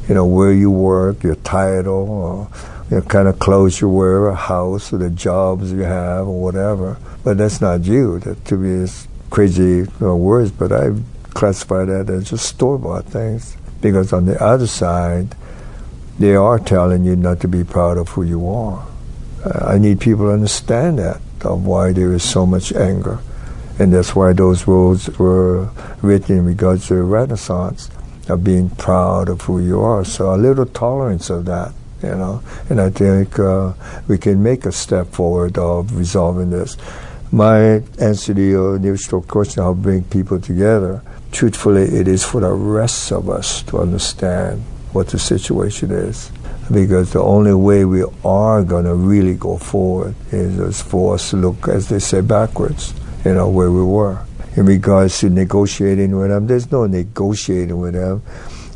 You 0.07 0.15
know, 0.15 0.25
where 0.25 0.51
you 0.51 0.69
work, 0.69 1.23
your 1.23 1.35
title, 1.35 2.09
or 2.09 2.47
you 2.91 2.97
know, 2.97 3.03
kind 3.03 3.29
of 3.29 3.39
clothes 3.39 3.79
you 3.79 3.87
wear, 3.87 4.27
a 4.27 4.35
house, 4.35 4.91
or 4.91 4.97
the 4.97 5.09
jobs 5.09 5.71
you 5.71 5.79
have, 5.79 6.27
or 6.27 6.41
whatever. 6.41 6.97
But 7.23 7.37
that's 7.37 7.61
not 7.61 7.85
you. 7.85 8.19
That 8.19 8.43
to 8.45 8.57
me 8.57 8.83
is 8.83 9.07
crazy 9.29 9.63
you 9.63 9.87
know, 10.01 10.17
words, 10.17 10.51
but 10.51 10.73
I 10.73 10.91
classify 11.29 11.85
that 11.85 12.09
as 12.09 12.29
just 12.29 12.45
store 12.45 12.77
bought 12.77 13.05
things. 13.05 13.55
Because 13.79 14.11
on 14.11 14.25
the 14.25 14.43
other 14.43 14.67
side, 14.67 15.35
they 16.19 16.35
are 16.35 16.59
telling 16.59 17.05
you 17.05 17.15
not 17.15 17.39
to 17.39 17.47
be 17.47 17.63
proud 17.63 17.97
of 17.97 18.09
who 18.09 18.23
you 18.23 18.47
are. 18.47 18.85
I 19.45 19.77
need 19.77 20.01
people 20.01 20.25
to 20.25 20.33
understand 20.33 20.99
that, 20.99 21.21
of 21.45 21.65
why 21.65 21.93
there 21.93 22.13
is 22.13 22.23
so 22.23 22.45
much 22.45 22.73
anger. 22.73 23.19
And 23.79 23.93
that's 23.93 24.13
why 24.13 24.33
those 24.33 24.67
rules 24.67 25.07
were 25.17 25.69
written 26.01 26.39
in 26.39 26.45
regards 26.45 26.89
to 26.89 26.95
the 26.95 27.03
Renaissance, 27.03 27.89
of 28.27 28.43
being 28.43 28.69
proud 28.69 29.29
of 29.29 29.41
who 29.41 29.59
you 29.59 29.81
are. 29.81 30.03
So 30.03 30.35
a 30.35 30.37
little 30.37 30.65
tolerance 30.65 31.29
of 31.29 31.45
that 31.45 31.73
you 32.03 32.15
know. 32.15 32.41
And 32.69 32.81
I 32.81 32.89
think 32.89 33.39
uh, 33.39 33.73
we 34.07 34.17
can 34.17 34.41
make 34.41 34.65
a 34.65 34.71
step 34.71 35.07
forward 35.07 35.57
of 35.57 35.95
resolving 35.95 36.49
this. 36.49 36.77
My 37.31 37.81
answer 37.99 38.33
to 38.33 38.41
your 38.41 38.75
initial 38.75 39.21
question, 39.21 39.63
how 39.63 39.73
bring 39.73 40.03
people 40.03 40.39
together, 40.39 41.01
truthfully, 41.31 41.83
it 41.83 42.07
is 42.07 42.25
for 42.25 42.41
the 42.41 42.51
rest 42.51 43.11
of 43.11 43.29
us 43.29 43.63
to 43.63 43.79
understand 43.79 44.61
what 44.91 45.07
the 45.07 45.19
situation 45.19 45.91
is. 45.91 46.31
Because 46.71 47.11
the 47.13 47.21
only 47.21 47.53
way 47.53 47.85
we 47.85 48.03
are 48.23 48.63
going 48.63 48.85
to 48.85 48.95
really 48.95 49.35
go 49.35 49.57
forward 49.57 50.15
is 50.31 50.81
for 50.81 51.15
us 51.15 51.29
to 51.31 51.37
look, 51.37 51.67
as 51.67 51.89
they 51.89 51.99
say, 51.99 52.21
backwards, 52.21 52.93
you 53.25 53.33
know, 53.33 53.49
where 53.49 53.71
we 53.71 53.83
were. 53.83 54.25
In 54.55 54.65
regards 54.65 55.19
to 55.19 55.29
negotiating 55.29 56.17
with 56.17 56.29
them, 56.29 56.47
there's 56.47 56.69
no 56.71 56.85
negotiating 56.85 57.77
with 57.77 57.93
them 57.93 58.21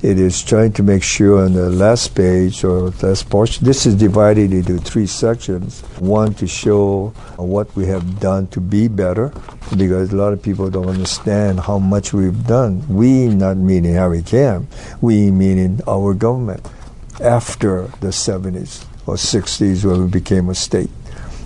it 0.02 0.20
is 0.20 0.44
trying 0.44 0.74
to 0.74 0.84
make 0.84 1.04
sure 1.04 1.44
on 1.46 1.54
the 1.54 1.70
last 1.70 2.16
page 2.16 2.64
or 2.64 2.90
last 3.02 3.30
portion, 3.30 3.66
this 3.66 3.86
is 3.86 3.96
divided 3.96 4.54
into 4.54 4.78
three 4.78 5.08
sections. 5.08 5.82
One 6.00 6.34
to 6.36 6.48
show 6.48 7.10
what 7.38 7.74
we 7.76 7.86
have 7.88 8.20
done 8.20 8.48
to 8.48 8.62
be 8.62 8.88
better, 8.88 9.34
because 9.76 10.12
a 10.12 10.16
lot 10.16 10.34
of 10.34 10.42
people 10.42 10.70
don't 10.70 10.90
understand 10.90 11.62
how 11.62 11.80
much 11.80 12.14
we've 12.14 12.46
done. 12.46 12.88
We, 12.88 13.28
not 13.28 13.58
meaning 13.58 13.94
Harry 13.94 14.22
Kim, 14.22 14.68
we 15.02 15.32
meaning 15.32 15.82
our 15.88 16.14
government 16.14 16.68
after 17.22 17.84
the 18.02 18.10
70s 18.10 18.86
or 19.08 19.16
60s 19.16 19.86
when 19.86 20.04
we 20.04 20.10
became 20.10 20.50
a 20.50 20.56
state. 20.56 20.90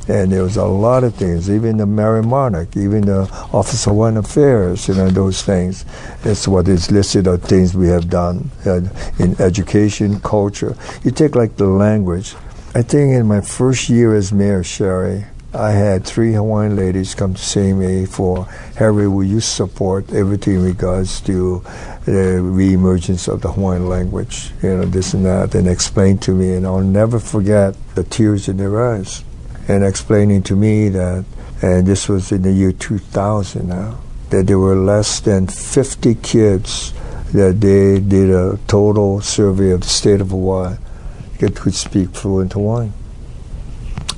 And 0.09 0.31
there 0.31 0.41
was 0.41 0.57
a 0.57 0.65
lot 0.65 1.03
of 1.03 1.13
things, 1.13 1.51
even 1.51 1.77
the 1.77 1.85
Merrie 1.85 2.25
Monarch, 2.25 2.75
even 2.75 3.01
the 3.01 3.29
Office 3.53 3.85
of 3.85 3.93
Foreign 3.93 4.17
Affairs, 4.17 4.87
you 4.87 4.95
know, 4.95 5.07
those 5.07 5.43
things. 5.43 5.85
It's 6.23 6.47
what 6.47 6.67
is 6.67 6.89
listed 6.89 7.27
of 7.27 7.43
things 7.43 7.75
we 7.75 7.89
have 7.89 8.09
done 8.09 8.49
uh, 8.65 8.81
in 9.19 9.39
education, 9.39 10.19
culture. 10.21 10.75
You 11.03 11.11
take 11.11 11.35
like 11.35 11.57
the 11.57 11.67
language. 11.67 12.33
I 12.73 12.81
think 12.81 13.13
in 13.13 13.27
my 13.27 13.41
first 13.41 13.87
year 13.87 14.15
as 14.15 14.33
mayor, 14.33 14.63
Sherry, 14.63 15.25
I 15.53 15.71
had 15.71 16.05
three 16.05 16.33
Hawaiian 16.33 16.75
ladies 16.75 17.13
come 17.13 17.35
to 17.35 17.41
see 17.41 17.71
me 17.71 18.07
for 18.07 18.45
Harry, 18.77 19.07
will 19.07 19.23
you 19.23 19.39
support 19.39 20.11
everything 20.11 20.55
in 20.55 20.63
regards 20.63 21.21
to 21.21 21.61
the 22.05 22.41
reemergence 22.41 23.27
of 23.31 23.41
the 23.41 23.51
Hawaiian 23.51 23.87
language, 23.87 24.49
you 24.63 24.75
know, 24.75 24.85
this 24.85 25.13
and 25.13 25.23
that, 25.25 25.53
and 25.53 25.67
explain 25.67 26.17
to 26.19 26.33
me, 26.33 26.53
and 26.53 26.65
I'll 26.65 26.81
never 26.81 27.19
forget 27.19 27.75
the 27.93 28.03
tears 28.03 28.47
in 28.47 28.57
their 28.57 28.91
eyes 28.91 29.23
and 29.69 29.85
explaining 29.85 30.41
to 30.41 30.55
me 30.55 30.89
that, 30.89 31.23
and 31.61 31.85
this 31.85 32.09
was 32.09 32.31
in 32.31 32.41
the 32.41 32.51
year 32.51 32.71
2000 32.71 33.67
now, 33.67 33.99
that 34.31 34.47
there 34.47 34.57
were 34.57 34.75
less 34.75 35.19
than 35.19 35.47
50 35.47 36.15
kids 36.15 36.91
that 37.33 37.61
they 37.61 37.99
did 37.99 38.31
a 38.31 38.57
total 38.67 39.21
survey 39.21 39.69
of 39.69 39.81
the 39.81 39.87
state 39.87 40.21
of 40.21 40.31
Hawaii 40.31 40.75
that 41.39 41.55
could 41.55 41.75
speak 41.75 42.09
fluent 42.09 42.53
Hawaiian. 42.53 42.93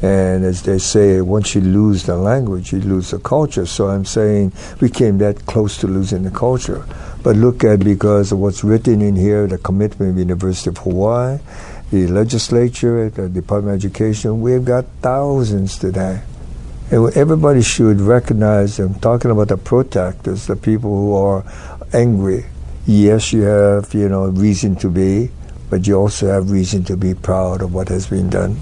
And 0.01 0.46
as 0.46 0.63
they 0.63 0.79
say, 0.79 1.22
once 1.22 1.53
you 1.53 1.62
lose 1.62 2.03
the 2.03 2.15
language, 2.15 2.72
you 2.72 2.79
lose 2.79 3.12
the 3.12 3.20
culture. 3.20 3.65
So 3.65 3.89
I'm 3.89 4.05
saying 4.05 4.53
we 4.79 4.89
came 4.89 5.17
that 5.20 5.46
close 5.46 5.77
to 5.79 5.88
losing 5.88 6.24
the 6.24 6.31
culture. 6.31 6.86
But 7.24 7.36
look 7.36 7.63
at 7.63 7.81
because 7.81 8.31
of 8.31 8.39
what's 8.39 8.63
written 8.63 9.01
in 9.01 9.15
here, 9.15 9.46
the 9.46 9.60
commitment 9.60 10.12
of 10.12 10.15
the 10.15 10.22
University 10.22 10.70
of 10.70 10.77
Hawaii, 10.79 11.38
the 11.91 12.07
legislature, 12.07 13.10
the 13.10 13.27
Department 13.27 13.75
of 13.75 13.86
Education, 13.86 14.41
we've 14.41 14.63
got 14.63 14.86
thousands 15.01 15.77
today. 15.77 16.21
And 16.89 17.15
everybody 17.15 17.62
should 17.62 18.00
recognize, 18.00 18.79
I'm 18.79 18.95
talking 18.95 19.29
about 19.29 19.50
the 19.50 19.57
protesters, 19.57 20.48
the 20.48 20.55
people 20.55 20.89
who 20.89 21.15
are 21.15 21.43
angry. 21.93 22.45
Yes, 22.88 23.31
you 23.33 23.41
have, 23.41 23.93
you 23.93 24.10
know, 24.10 24.27
reason 24.27 24.75
to 24.77 24.89
be, 24.89 25.29
but 25.69 25.86
you 25.86 25.95
also 25.95 26.27
have 26.27 26.50
reason 26.50 26.83
to 26.86 26.98
be 26.98 27.13
proud 27.13 27.62
of 27.62 27.74
what 27.74 27.89
has 27.89 28.07
been 28.07 28.29
done. 28.29 28.57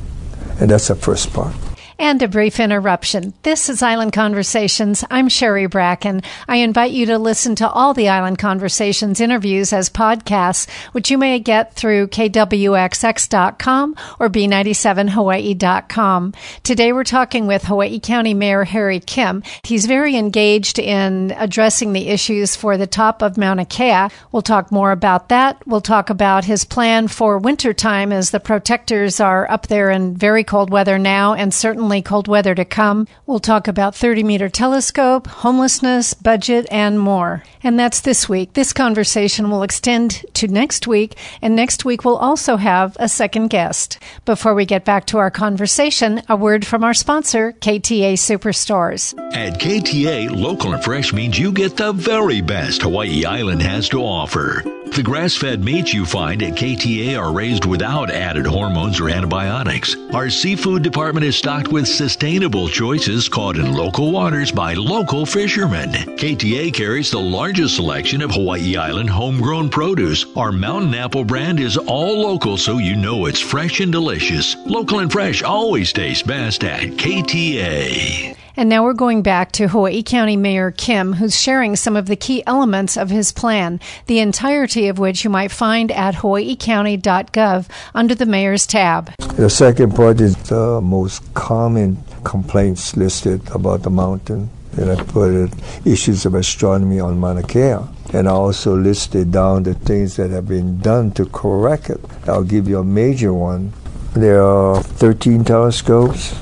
And 0.59 0.69
that's 0.69 0.87
the 0.87 0.95
first 0.95 1.31
part. 1.31 1.55
And 2.01 2.21
a 2.21 2.29
brief 2.29 2.61
interruption. 2.61 3.33
This 3.43 3.67
is 3.67 3.83
Island 3.83 4.13
Conversations. 4.13 5.03
I'm 5.11 5.27
Sherry 5.27 5.65
Bracken. 5.65 6.21
I 6.47 6.55
invite 6.55 6.91
you 6.91 7.05
to 7.07 7.17
listen 7.17 7.55
to 7.55 7.69
all 7.69 7.93
the 7.93 8.07
Island 8.07 8.37
Conversations 8.37 9.19
interviews 9.19 9.73
as 9.73 9.89
podcasts, 9.89 10.69
which 10.93 11.11
you 11.11 11.17
may 11.17 11.39
get 11.39 11.73
through 11.73 12.07
kwxx.com 12.07 13.95
or 14.17 14.29
b97hawaii.com. 14.29 16.33
Today 16.63 16.93
we're 16.93 17.03
talking 17.03 17.47
with 17.47 17.63
Hawaii 17.63 17.99
County 17.99 18.33
Mayor 18.33 18.63
Harry 18.63 19.01
Kim. 19.01 19.43
He's 19.63 19.85
very 19.85 20.15
engaged 20.15 20.79
in 20.79 21.35
addressing 21.37 21.91
the 21.91 22.07
issues 22.07 22.55
for 22.55 22.77
the 22.77 22.87
top 22.87 23.21
of 23.21 23.37
Mauna 23.37 23.65
Kea. 23.65 24.07
We'll 24.31 24.41
talk 24.41 24.71
more 24.71 24.93
about 24.93 25.27
that. 25.27 25.67
We'll 25.67 25.81
talk 25.81 26.09
about 26.09 26.45
his 26.45 26.63
plan 26.63 27.09
for 27.09 27.37
wintertime 27.37 28.13
as 28.13 28.31
the 28.31 28.39
protectors 28.39 29.19
are 29.19 29.51
up 29.51 29.67
there 29.67 29.91
in 29.91 30.15
very 30.15 30.45
cold 30.45 30.69
weather 30.69 30.97
now 30.97 31.33
and 31.33 31.53
certainly 31.53 31.88
cold 32.01 32.27
weather 32.27 32.53
to 32.55 32.63
come. 32.63 33.07
We'll 33.25 33.39
talk 33.39 33.67
about 33.67 33.95
30 33.95 34.23
meter 34.23 34.49
telescope, 34.49 35.27
homelessness, 35.27 36.13
budget, 36.13 36.67
and 36.71 36.99
more. 36.99 37.43
And 37.63 37.77
that's 37.77 38.01
this 38.01 38.29
week. 38.29 38.53
This 38.53 38.71
conversation 38.71 39.49
will 39.49 39.63
extend 39.63 40.23
to 40.35 40.47
next 40.47 40.87
week, 40.87 41.17
and 41.41 41.55
next 41.55 41.83
week 41.83 42.05
we'll 42.05 42.17
also 42.17 42.55
have 42.57 42.95
a 42.99 43.09
second 43.09 43.47
guest. 43.49 43.99
Before 44.25 44.53
we 44.53 44.65
get 44.65 44.85
back 44.85 45.07
to 45.07 45.17
our 45.17 45.31
conversation, 45.31 46.21
a 46.29 46.35
word 46.35 46.65
from 46.65 46.83
our 46.83 46.93
sponsor, 46.93 47.53
KTA 47.53 48.13
Superstores. 48.13 49.13
At 49.33 49.59
KTA, 49.59 50.29
local 50.29 50.73
and 50.73 50.83
fresh 50.83 51.11
means 51.11 51.37
you 51.37 51.51
get 51.51 51.75
the 51.75 51.91
very 51.91 52.41
best 52.41 52.83
Hawaii 52.83 53.25
Island 53.25 53.61
has 53.61 53.89
to 53.89 54.01
offer. 54.01 54.63
The 54.95 55.03
grass 55.03 55.35
fed 55.35 55.63
meats 55.63 55.93
you 55.93 56.05
find 56.05 56.41
at 56.43 56.55
KTA 56.55 57.17
are 57.17 57.31
raised 57.31 57.63
without 57.63 58.09
added 58.09 58.45
hormones 58.45 58.99
or 58.99 59.09
antibiotics. 59.09 59.95
Our 60.13 60.29
seafood 60.29 60.81
department 60.81 61.25
is 61.25 61.37
stocked 61.37 61.69
with 61.69 61.87
sustainable 61.87 62.67
choices 62.67 63.29
caught 63.29 63.55
in 63.55 63.71
local 63.71 64.11
waters 64.11 64.51
by 64.51 64.73
local 64.73 65.25
fishermen. 65.25 65.91
KTA 65.91 66.73
carries 66.73 67.11
the 67.11 67.19
largest 67.19 67.75
selection 67.75 68.21
of 68.21 68.31
Hawaii 68.31 68.75
Island 68.75 69.09
homegrown 69.09 69.69
produce. 69.69 70.25
Our 70.35 70.51
mountain 70.51 70.95
apple 70.95 71.23
brand 71.23 71.59
is 71.59 71.77
all 71.77 72.21
local 72.21 72.57
so 72.57 72.79
you 72.79 72.95
know 72.95 73.27
it's 73.27 73.39
fresh 73.39 73.79
and 73.79 73.91
delicious. 73.91 74.55
Local 74.65 74.99
and 74.99 75.11
fresh 75.11 75.43
always 75.43 75.93
tastes 75.93 76.23
best 76.23 76.63
at 76.63 76.89
KTA. 76.97 78.38
And 78.59 78.67
now 78.67 78.83
we're 78.83 78.91
going 78.91 79.21
back 79.21 79.53
to 79.53 79.69
Hawaii 79.69 80.03
County 80.03 80.35
Mayor 80.35 80.71
Kim, 80.71 81.13
who's 81.13 81.39
sharing 81.39 81.77
some 81.77 81.95
of 81.95 82.07
the 82.07 82.17
key 82.17 82.43
elements 82.45 82.97
of 82.97 83.09
his 83.09 83.31
plan, 83.31 83.79
the 84.07 84.19
entirety 84.19 84.89
of 84.89 84.99
which 84.99 85.23
you 85.23 85.29
might 85.29 85.49
find 85.49 85.93
at 85.93 86.15
hawaiicounty.gov 86.15 87.67
under 87.95 88.13
the 88.13 88.25
Mayor's 88.25 88.67
tab. 88.67 89.15
The 89.37 89.49
second 89.49 89.95
part 89.95 90.19
is 90.19 90.35
the 90.49 90.81
most 90.81 91.33
common 91.35 92.03
complaints 92.25 92.97
listed 92.97 93.49
about 93.51 93.83
the 93.83 93.91
mountain. 93.91 94.49
And 94.75 94.91
I 94.91 95.01
put 95.03 95.31
it, 95.33 95.53
issues 95.85 96.25
of 96.25 96.35
astronomy 96.35 96.99
on 96.99 97.17
Mauna 97.17 97.43
Kea. 97.43 97.77
And 98.11 98.27
I 98.27 98.31
also 98.31 98.75
listed 98.75 99.31
down 99.31 99.63
the 99.63 99.73
things 99.73 100.17
that 100.17 100.31
have 100.31 100.49
been 100.49 100.81
done 100.81 101.11
to 101.11 101.25
correct 101.27 101.89
it. 101.89 102.01
I'll 102.27 102.43
give 102.43 102.67
you 102.67 102.79
a 102.79 102.83
major 102.83 103.33
one. 103.33 103.71
There 104.15 104.43
are 104.43 104.83
13 104.83 105.45
telescopes 105.45 106.35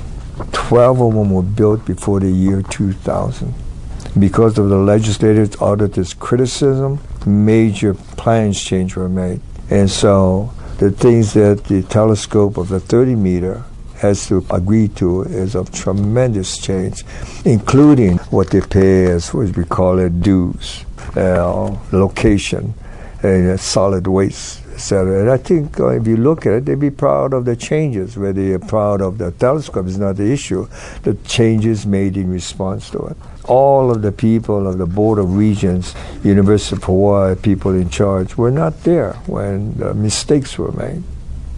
12 0.52 1.00
of 1.00 1.14
them 1.14 1.30
were 1.30 1.42
built 1.42 1.84
before 1.84 2.20
the 2.20 2.30
year 2.30 2.62
2000. 2.62 3.54
Because 4.18 4.58
of 4.58 4.68
the 4.68 4.76
legislators' 4.76 5.56
auditors' 5.60 6.14
criticism, 6.14 6.98
major 7.26 7.94
plans 7.94 8.60
change 8.60 8.96
were 8.96 9.08
made. 9.08 9.40
And 9.70 9.90
so 9.90 10.52
the 10.78 10.90
things 10.90 11.34
that 11.34 11.64
the 11.64 11.82
telescope 11.82 12.56
of 12.56 12.68
the 12.68 12.80
30 12.80 13.14
meter 13.16 13.64
has 13.96 14.26
to 14.28 14.44
agree 14.50 14.88
to 14.88 15.22
is 15.22 15.54
of 15.54 15.72
tremendous 15.72 16.56
change, 16.58 17.02
including 17.44 18.18
what 18.30 18.50
they 18.50 18.60
pay 18.60 19.06
as 19.06 19.34
what 19.34 19.56
we 19.56 19.64
call 19.64 19.98
it 19.98 20.20
dues, 20.20 20.84
uh, 21.16 21.76
location, 21.92 22.74
and 23.22 23.50
uh, 23.50 23.56
solid 23.56 24.06
waste, 24.06 24.62
And 25.18 25.30
I 25.30 25.36
think 25.36 25.78
uh, 25.80 25.88
if 25.88 26.06
you 26.06 26.16
look 26.16 26.46
at 26.46 26.52
it, 26.52 26.64
they'd 26.64 26.78
be 26.78 26.90
proud 26.90 27.32
of 27.32 27.44
the 27.44 27.56
changes. 27.56 28.16
Whether 28.16 28.40
you're 28.40 28.58
proud 28.58 29.00
of 29.00 29.18
the 29.18 29.32
telescope 29.32 29.86
is 29.86 29.98
not 29.98 30.16
the 30.16 30.32
issue. 30.32 30.68
The 31.02 31.14
changes 31.26 31.86
made 31.86 32.16
in 32.16 32.30
response 32.30 32.90
to 32.90 32.98
it. 33.06 33.16
All 33.44 33.90
of 33.90 34.02
the 34.02 34.12
people 34.12 34.66
of 34.66 34.78
the 34.78 34.86
Board 34.86 35.18
of 35.18 35.36
Regents, 35.36 35.94
University 36.22 36.76
of 36.76 36.84
Hawaii, 36.84 37.34
people 37.34 37.72
in 37.74 37.88
charge, 37.88 38.36
were 38.36 38.50
not 38.50 38.84
there 38.84 39.14
when 39.26 39.74
the 39.78 39.94
mistakes 39.94 40.58
were 40.58 40.72
made 40.72 41.02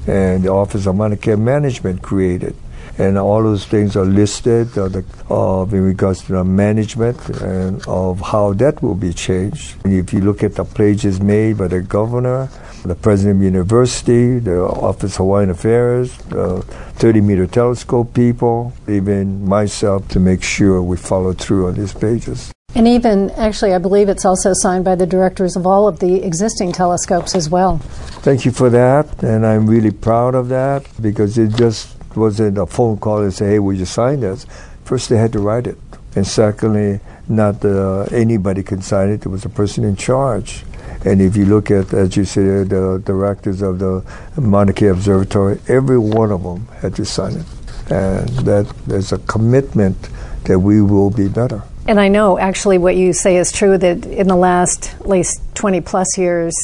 and 0.06 0.42
the 0.42 0.50
Office 0.50 0.86
of 0.86 0.96
Mauna 0.96 1.16
Kea 1.16 1.36
Management 1.36 2.02
created. 2.02 2.54
And 3.00 3.16
all 3.16 3.42
those 3.42 3.64
things 3.64 3.96
are 3.96 4.04
listed 4.04 4.76
uh, 4.76 4.88
the, 4.88 5.02
uh, 5.30 5.62
in 5.62 5.84
regards 5.84 6.22
to 6.24 6.32
the 6.32 6.44
management 6.44 7.16
and 7.40 7.82
of 7.88 8.20
how 8.20 8.52
that 8.52 8.82
will 8.82 8.94
be 8.94 9.14
changed. 9.14 9.82
And 9.84 9.94
if 9.94 10.12
you 10.12 10.20
look 10.20 10.42
at 10.42 10.56
the 10.56 10.64
pledges 10.64 11.18
made 11.18 11.56
by 11.56 11.68
the 11.68 11.80
governor, 11.80 12.50
the 12.84 12.94
president 12.94 13.36
of 13.36 13.40
the 13.40 13.46
university, 13.46 14.38
the 14.38 14.60
Office 14.60 15.14
of 15.14 15.16
Hawaiian 15.16 15.48
Affairs, 15.48 16.14
the 16.28 16.60
30 17.00 17.22
meter 17.22 17.46
telescope 17.46 18.12
people, 18.12 18.74
even 18.86 19.48
myself, 19.48 20.06
to 20.08 20.20
make 20.20 20.42
sure 20.42 20.82
we 20.82 20.98
follow 20.98 21.32
through 21.32 21.68
on 21.68 21.76
these 21.76 21.94
pages. 21.94 22.52
And 22.74 22.86
even, 22.86 23.30
actually, 23.30 23.72
I 23.72 23.78
believe 23.78 24.10
it's 24.10 24.26
also 24.26 24.52
signed 24.52 24.84
by 24.84 24.94
the 24.94 25.06
directors 25.06 25.56
of 25.56 25.66
all 25.66 25.88
of 25.88 26.00
the 26.00 26.22
existing 26.22 26.72
telescopes 26.72 27.34
as 27.34 27.48
well. 27.48 27.78
Thank 28.22 28.44
you 28.44 28.52
for 28.52 28.68
that, 28.68 29.22
and 29.22 29.46
I'm 29.46 29.66
really 29.66 29.90
proud 29.90 30.34
of 30.34 30.48
that 30.50 30.86
because 31.00 31.38
it 31.38 31.56
just 31.56 31.96
wasn't 32.16 32.58
a 32.58 32.66
phone 32.66 32.98
call 32.98 33.22
and 33.22 33.32
say, 33.32 33.50
"Hey, 33.50 33.58
will 33.58 33.74
you 33.74 33.84
sign 33.84 34.20
this?" 34.20 34.46
First, 34.84 35.08
they 35.08 35.16
had 35.16 35.32
to 35.32 35.38
write 35.38 35.66
it, 35.66 35.78
and 36.16 36.26
secondly, 36.26 37.00
not 37.28 37.64
uh, 37.64 38.02
anybody 38.10 38.62
can 38.62 38.82
sign 38.82 39.10
it. 39.10 39.20
There 39.22 39.32
was 39.32 39.44
a 39.44 39.48
person 39.48 39.84
in 39.84 39.96
charge. 39.96 40.64
And 41.04 41.22
if 41.22 41.36
you 41.36 41.46
look 41.46 41.70
at, 41.70 41.94
as 41.94 42.16
you 42.16 42.24
said, 42.24 42.70
the 42.70 43.00
directors 43.04 43.62
of 43.62 43.78
the 43.78 44.04
Mauna 44.36 44.72
Kea 44.72 44.88
Observatory, 44.88 45.58
every 45.68 45.98
one 45.98 46.30
of 46.30 46.42
them 46.42 46.68
had 46.82 46.94
to 46.96 47.04
sign 47.04 47.36
it, 47.36 47.46
and 47.90 48.28
that 48.40 48.66
there's 48.86 49.12
a 49.12 49.18
commitment 49.18 49.96
that 50.44 50.58
we 50.58 50.82
will 50.82 51.10
be 51.10 51.28
better. 51.28 51.62
And 51.86 51.98
I 51.98 52.08
know 52.08 52.38
actually 52.38 52.78
what 52.78 52.96
you 52.96 53.12
say 53.12 53.36
is 53.36 53.50
true 53.50 53.78
that 53.78 54.04
in 54.06 54.28
the 54.28 54.36
last 54.36 54.94
at 55.00 55.08
least 55.08 55.42
20 55.54 55.80
plus 55.80 56.18
years, 56.18 56.54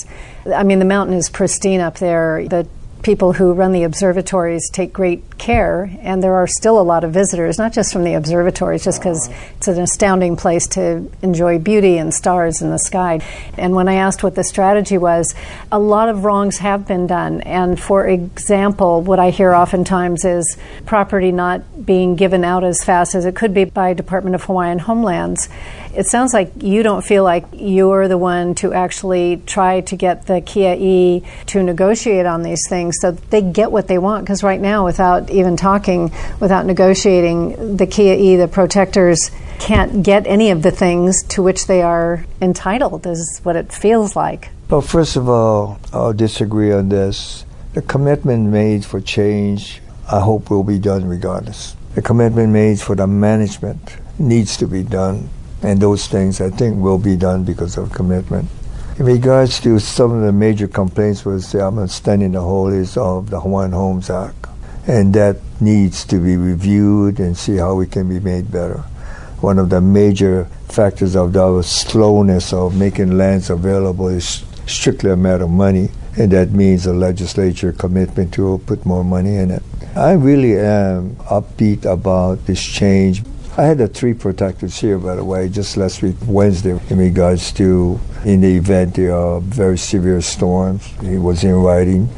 I 0.55 0.63
mean, 0.63 0.79
the 0.79 0.85
mountain 0.85 1.17
is 1.17 1.31
pristine 1.31 1.81
up 1.81 1.99
there. 1.99 2.47
The 2.47 2.69
people 3.03 3.33
who 3.33 3.53
run 3.53 3.73
the 3.73 3.85
observatories 3.85 4.69
take 4.71 4.93
great 4.93 5.36
care, 5.39 5.91
and 6.01 6.23
there 6.23 6.35
are 6.35 6.47
still 6.47 6.81
a 6.81 6.83
lot 6.83 7.05
of 7.05 7.13
visitors, 7.13 7.59
not 7.59 7.73
just 7.73 7.93
from 7.93 8.05
the 8.05 8.15
observatories, 8.15 8.85
just 8.85 9.01
because 9.01 9.29
it's 9.57 9.69
an 9.69 9.81
astounding 9.81 10.37
place 10.37 10.67
to 10.69 11.11
enjoy 11.23 11.59
beauty 11.59 11.99
and 11.99 12.13
stars 12.13 12.63
in 12.63 12.71
the 12.71 12.79
sky. 12.79 13.21
And 13.57 13.75
when 13.75 13.89
I 13.89 13.95
asked 13.95 14.23
what 14.23 14.35
the 14.35 14.45
strategy 14.45 14.99
was, 14.99 15.35
a 15.71 15.79
lot 15.79 16.09
of 16.09 16.25
wrongs 16.25 16.59
have 16.59 16.87
been 16.87 17.07
done. 17.07 17.41
And 17.43 17.79
for 17.79 18.07
example, 18.07 19.03
what 19.03 19.19
I 19.19 19.31
hear 19.31 19.55
oftentimes 19.55 20.25
is 20.25 20.57
property 20.85 21.33
not 21.33 21.87
being 21.87 22.17
given 22.17 22.45
out 22.45 22.65
as 22.65 22.83
fast 22.83 23.15
as 23.15 23.25
it 23.25 23.37
could 23.37 23.55
be 23.55 23.65
by 23.65 23.95
Department 23.95 24.35
of 24.35 24.45
Hawaiian 24.45 24.79
Homelands. 24.79 25.49
It 25.95 26.07
sounds 26.07 26.35
like 26.35 26.53
you 26.63 26.83
don't 26.83 27.03
feel 27.03 27.25
like 27.25 27.47
you're 27.53 28.07
the 28.09 28.19
one 28.19 28.55
to 28.57 28.75
actually 28.75 29.43
try 29.47 29.81
to 29.83 29.97
get 29.97 30.27
the 30.27 30.43
Kia'i 30.43 31.25
to 31.47 31.63
negotiate 31.63 32.27
on 32.27 32.43
these 32.43 32.69
things 32.69 32.97
so 33.01 33.13
they 33.13 33.41
get 33.41 33.73
what 33.73 33.89
they 33.89 33.97
want. 33.99 34.25
Because 34.25 34.43
right 34.43 34.61
now, 34.61 34.85
without 34.85 35.26
even 35.31 35.57
talking, 35.57 36.13
without 36.41 36.67
negotiating, 36.67 37.77
the 37.77 37.87
Kia'i, 37.87 38.37
the 38.37 38.49
protectors, 38.49 39.31
can't 39.59 40.03
get 40.03 40.27
any 40.27 40.51
of 40.51 40.63
the 40.63 40.71
things 40.71 41.23
to 41.25 41.43
which 41.43 41.67
they 41.67 41.83
are 41.83 42.25
entitled, 42.41 43.07
is 43.07 43.41
what 43.43 43.57
it 43.57 43.73
feels 43.73 44.15
like. 44.17 44.51
Well, 44.69 44.81
first 44.81 45.17
of 45.17 45.29
all, 45.29 45.79
I'll 45.93 46.13
disagree 46.13 46.73
on 46.73 46.89
this. 46.89 47.45
The 47.75 47.83
commitment 47.83 48.51
made 48.51 48.85
for 48.85 49.01
change, 49.01 49.81
I 50.11 50.21
hope, 50.21 50.51
will 50.51 50.65
be 50.65 50.79
done 50.79 51.07
regardless. 51.07 51.77
The 51.95 52.03
commitment 52.03 52.53
made 52.53 52.81
for 52.81 52.95
the 52.95 53.07
management 53.07 53.97
needs 54.19 54.57
to 54.59 54.67
be 54.67 54.83
done 54.83 55.31
and 55.63 55.81
those 55.81 56.07
things 56.07 56.41
I 56.41 56.51
think 56.51 56.77
will 56.83 56.99
be 56.99 57.17
done 57.17 57.45
because 57.45 57.77
of 57.77 57.93
commitment. 57.93 58.49
In 58.99 59.07
regards 59.07 59.61
to 59.61 59.79
some 59.79 60.13
of 60.13 60.23
the 60.23 60.33
major 60.33 60.69
complaints 60.69 61.25
was 61.25 61.55
I'm 61.55 61.87
standing 61.89 62.33
the 62.33 62.41
whole 62.41 62.69
of 62.69 63.31
the 63.31 63.41
Hawaiian 63.41 63.73
Homes 63.73 64.09
Act. 64.09 64.47
And 64.87 65.13
that 65.15 65.37
needs 65.61 66.05
to 66.07 66.19
be 66.19 66.37
reviewed 66.37 67.19
and 67.19 67.37
see 67.37 67.57
how 67.57 67.75
we 67.75 67.87
can 67.87 68.09
be 68.09 68.21
made 68.21 68.51
better. 68.51 68.79
One 69.41 69.59
of 69.59 69.71
the 69.71 69.81
major 69.81 70.45
factors 70.69 71.17
of 71.17 71.33
the 71.33 71.63
slowness 71.63 72.53
of 72.53 72.77
making 72.77 73.19
lands 73.19 73.51
available 73.51 74.09
is 74.09 74.45
strictly 74.67 75.11
a 75.11 75.17
matter 75.17 75.45
of 75.45 75.51
money, 75.51 75.91
and 76.17 76.31
that 76.33 76.53
means 76.53 76.87
a 76.87 76.93
legislature 76.93 77.73
commitment 77.73 78.33
to 78.35 78.59
put 78.67 78.87
more 78.87 79.05
money 79.05 79.37
in 79.37 79.51
it. 79.51 79.63
I 79.95 80.13
really 80.13 80.59
am 80.59 81.17
upbeat 81.17 81.85
about 81.85 82.47
this 82.47 82.63
change 82.63 83.23
I 83.59 83.63
had 83.63 83.79
the 83.79 83.89
three 83.89 84.13
protectors 84.13 84.79
here, 84.79 84.99
by 84.99 85.15
the 85.15 85.25
way, 85.25 85.49
just 85.49 85.79
last 85.79 86.03
week, 86.03 86.17
Wednesday, 86.27 86.79
in 86.91 86.99
regards 86.99 87.53
to, 87.53 87.99
in 88.23 88.43
the 88.43 88.55
event 88.55 88.97
there 88.97 89.17
are 89.17 89.41
very 89.41 89.79
severe 89.79 90.21
storms. 90.21 90.93
It 91.03 91.17
was 91.17 91.43
in 91.43 91.55
writing 91.55 92.11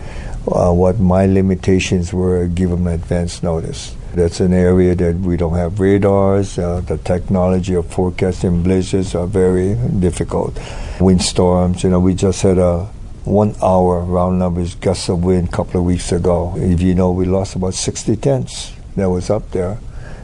uh, 0.53 0.73
what 0.73 0.99
my 0.99 1.27
limitations 1.27 2.13
were, 2.13 2.47
give 2.47 2.71
them 2.71 2.87
advance 2.87 3.43
notice. 3.43 3.95
That's 4.15 4.41
an 4.41 4.53
area 4.53 4.95
that 4.95 5.17
we 5.17 5.37
don't 5.37 5.55
have 5.55 5.81
radars. 5.81 6.59
Uh, 6.59 6.81
the 6.81 6.99
technology 6.99 7.75
of 7.75 7.87
forecasting 7.87 8.63
blizzards 8.63 9.15
are 9.15 9.27
very 9.27 9.75
difficult. 10.01 10.59
Windstorms, 11.01 11.85
you 11.85 11.91
know, 11.91 12.01
we 12.01 12.15
just 12.15 12.43
had 12.43 12.59
a 12.59 12.85
one 13.25 13.55
hour 13.63 14.01
round 14.01 14.39
numbers 14.39 14.75
gusts 14.75 15.09
of 15.09 15.23
wind 15.23 15.49
a 15.49 15.51
couple 15.53 15.81
of 15.81 15.87
weeks 15.87 16.13
ago. 16.13 16.55
If 16.57 16.81
you 16.81 16.95
know, 16.95 17.13
we 17.13 17.27
lost 17.27 17.57
about 17.57 17.75
60 17.75 18.17
tents 18.17 18.73
that 18.97 19.11
was 19.11 19.29
up 19.29 19.51
there 19.51 19.79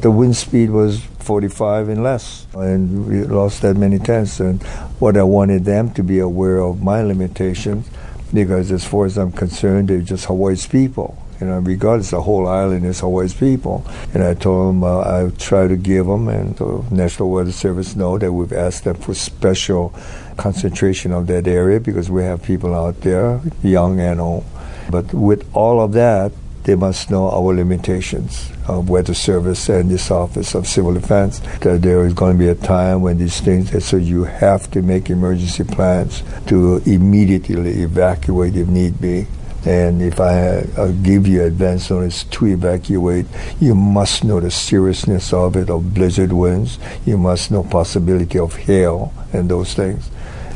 the 0.04 0.10
wind 0.10 0.37
speed 0.37 0.68
was 0.68 1.00
45 1.20 1.88
and 1.88 2.02
less, 2.02 2.46
and 2.52 3.08
we 3.08 3.24
lost 3.24 3.62
that 3.62 3.74
many 3.74 3.98
tents. 3.98 4.38
And 4.38 4.62
what 5.00 5.16
I 5.16 5.22
wanted 5.22 5.64
them 5.64 5.94
to 5.94 6.02
be 6.02 6.18
aware 6.18 6.58
of 6.58 6.82
my 6.82 7.02
limitations, 7.02 7.88
because 8.35 8.73
as 8.73 8.85
far 8.85 9.07
as 9.07 9.16
I'm 9.16 9.33
concerned, 9.33 9.88
they're 9.88 10.01
just 10.01 10.27
Hawaii's 10.27 10.66
people. 10.66 11.16
You 11.40 11.47
know, 11.47 11.59
regardless, 11.61 12.11
the 12.11 12.20
whole 12.20 12.47
island 12.47 12.85
is 12.85 13.01
Hawaii's 13.01 13.35
people. 13.35 13.87
And 14.12 14.23
I 14.23 14.35
told 14.35 14.68
them 14.68 14.85
uh, 14.85 15.01
I 15.01 15.31
try 15.38 15.68
to 15.68 15.77
give 15.77 16.07
them, 16.07 16.29
and 16.29 16.57
the 16.57 16.85
National 16.90 17.31
Weather 17.31 17.53
Service 17.53 17.97
know 17.97 18.18
that 18.18 18.33
we've 18.33 18.53
asked 18.53 18.85
them 18.85 18.97
for 18.97 19.14
special 19.14 19.94
concentration 20.37 21.12
of 21.12 21.27
that 21.29 21.47
area 21.47 21.81
because 21.81 22.11
we 22.11 22.23
have 22.25 22.42
people 22.42 22.75
out 22.75 23.01
there, 23.03 23.40
young 23.62 24.01
and 24.01 24.20
old. 24.20 24.44
But 24.90 25.14
with 25.14 25.49
all 25.55 25.81
of 25.81 25.92
that, 25.92 26.33
they 26.64 26.74
must 26.74 27.11
know 27.11 27.31
our 27.31 27.55
limitations 27.55 28.50
of 28.66 28.88
Weather 28.88 29.14
Service 29.14 29.68
and 29.68 29.90
this 29.90 30.11
Office 30.11 30.55
of 30.55 30.66
Civil 30.66 30.94
Defense. 30.94 31.40
That 31.61 31.83
there 31.83 32.05
is 32.07 32.14
going 32.14 32.33
to 32.33 32.38
be 32.38 32.48
a 32.48 32.55
time 32.55 33.03
when 33.03 33.18
these 33.18 33.40
things, 33.40 33.85
so 33.85 33.96
you 33.96 34.24
have 34.24 34.70
to 34.72 34.83
make 34.83 35.11
emergency 35.11 35.64
plans 35.64 36.22
to 36.46 36.83
immediately 36.87 37.83
evacuate 37.83 38.57
if 38.57 38.68
need 38.68 39.00
be. 39.00 39.27
And 39.66 40.03
if 40.03 40.20
I 40.20 40.66
uh, 40.77 40.92
give 41.03 41.27
you 41.27 41.42
advance 41.42 41.90
notice 41.90 42.24
to 42.24 42.46
evacuate, 42.46 43.27
you 43.61 43.74
must 43.74 44.22
know 44.22 44.38
the 44.38 44.50
seriousness 44.50 45.33
of 45.33 45.57
it, 45.57 45.70
of 45.70 45.94
blizzard 45.94 46.33
winds. 46.33 46.79
You 47.07 47.16
must 47.16 47.50
know 47.50 47.62
possibility 47.62 48.38
of 48.38 48.55
hail 48.57 49.12
and 49.33 49.48
those 49.48 49.72
things. 49.72 50.11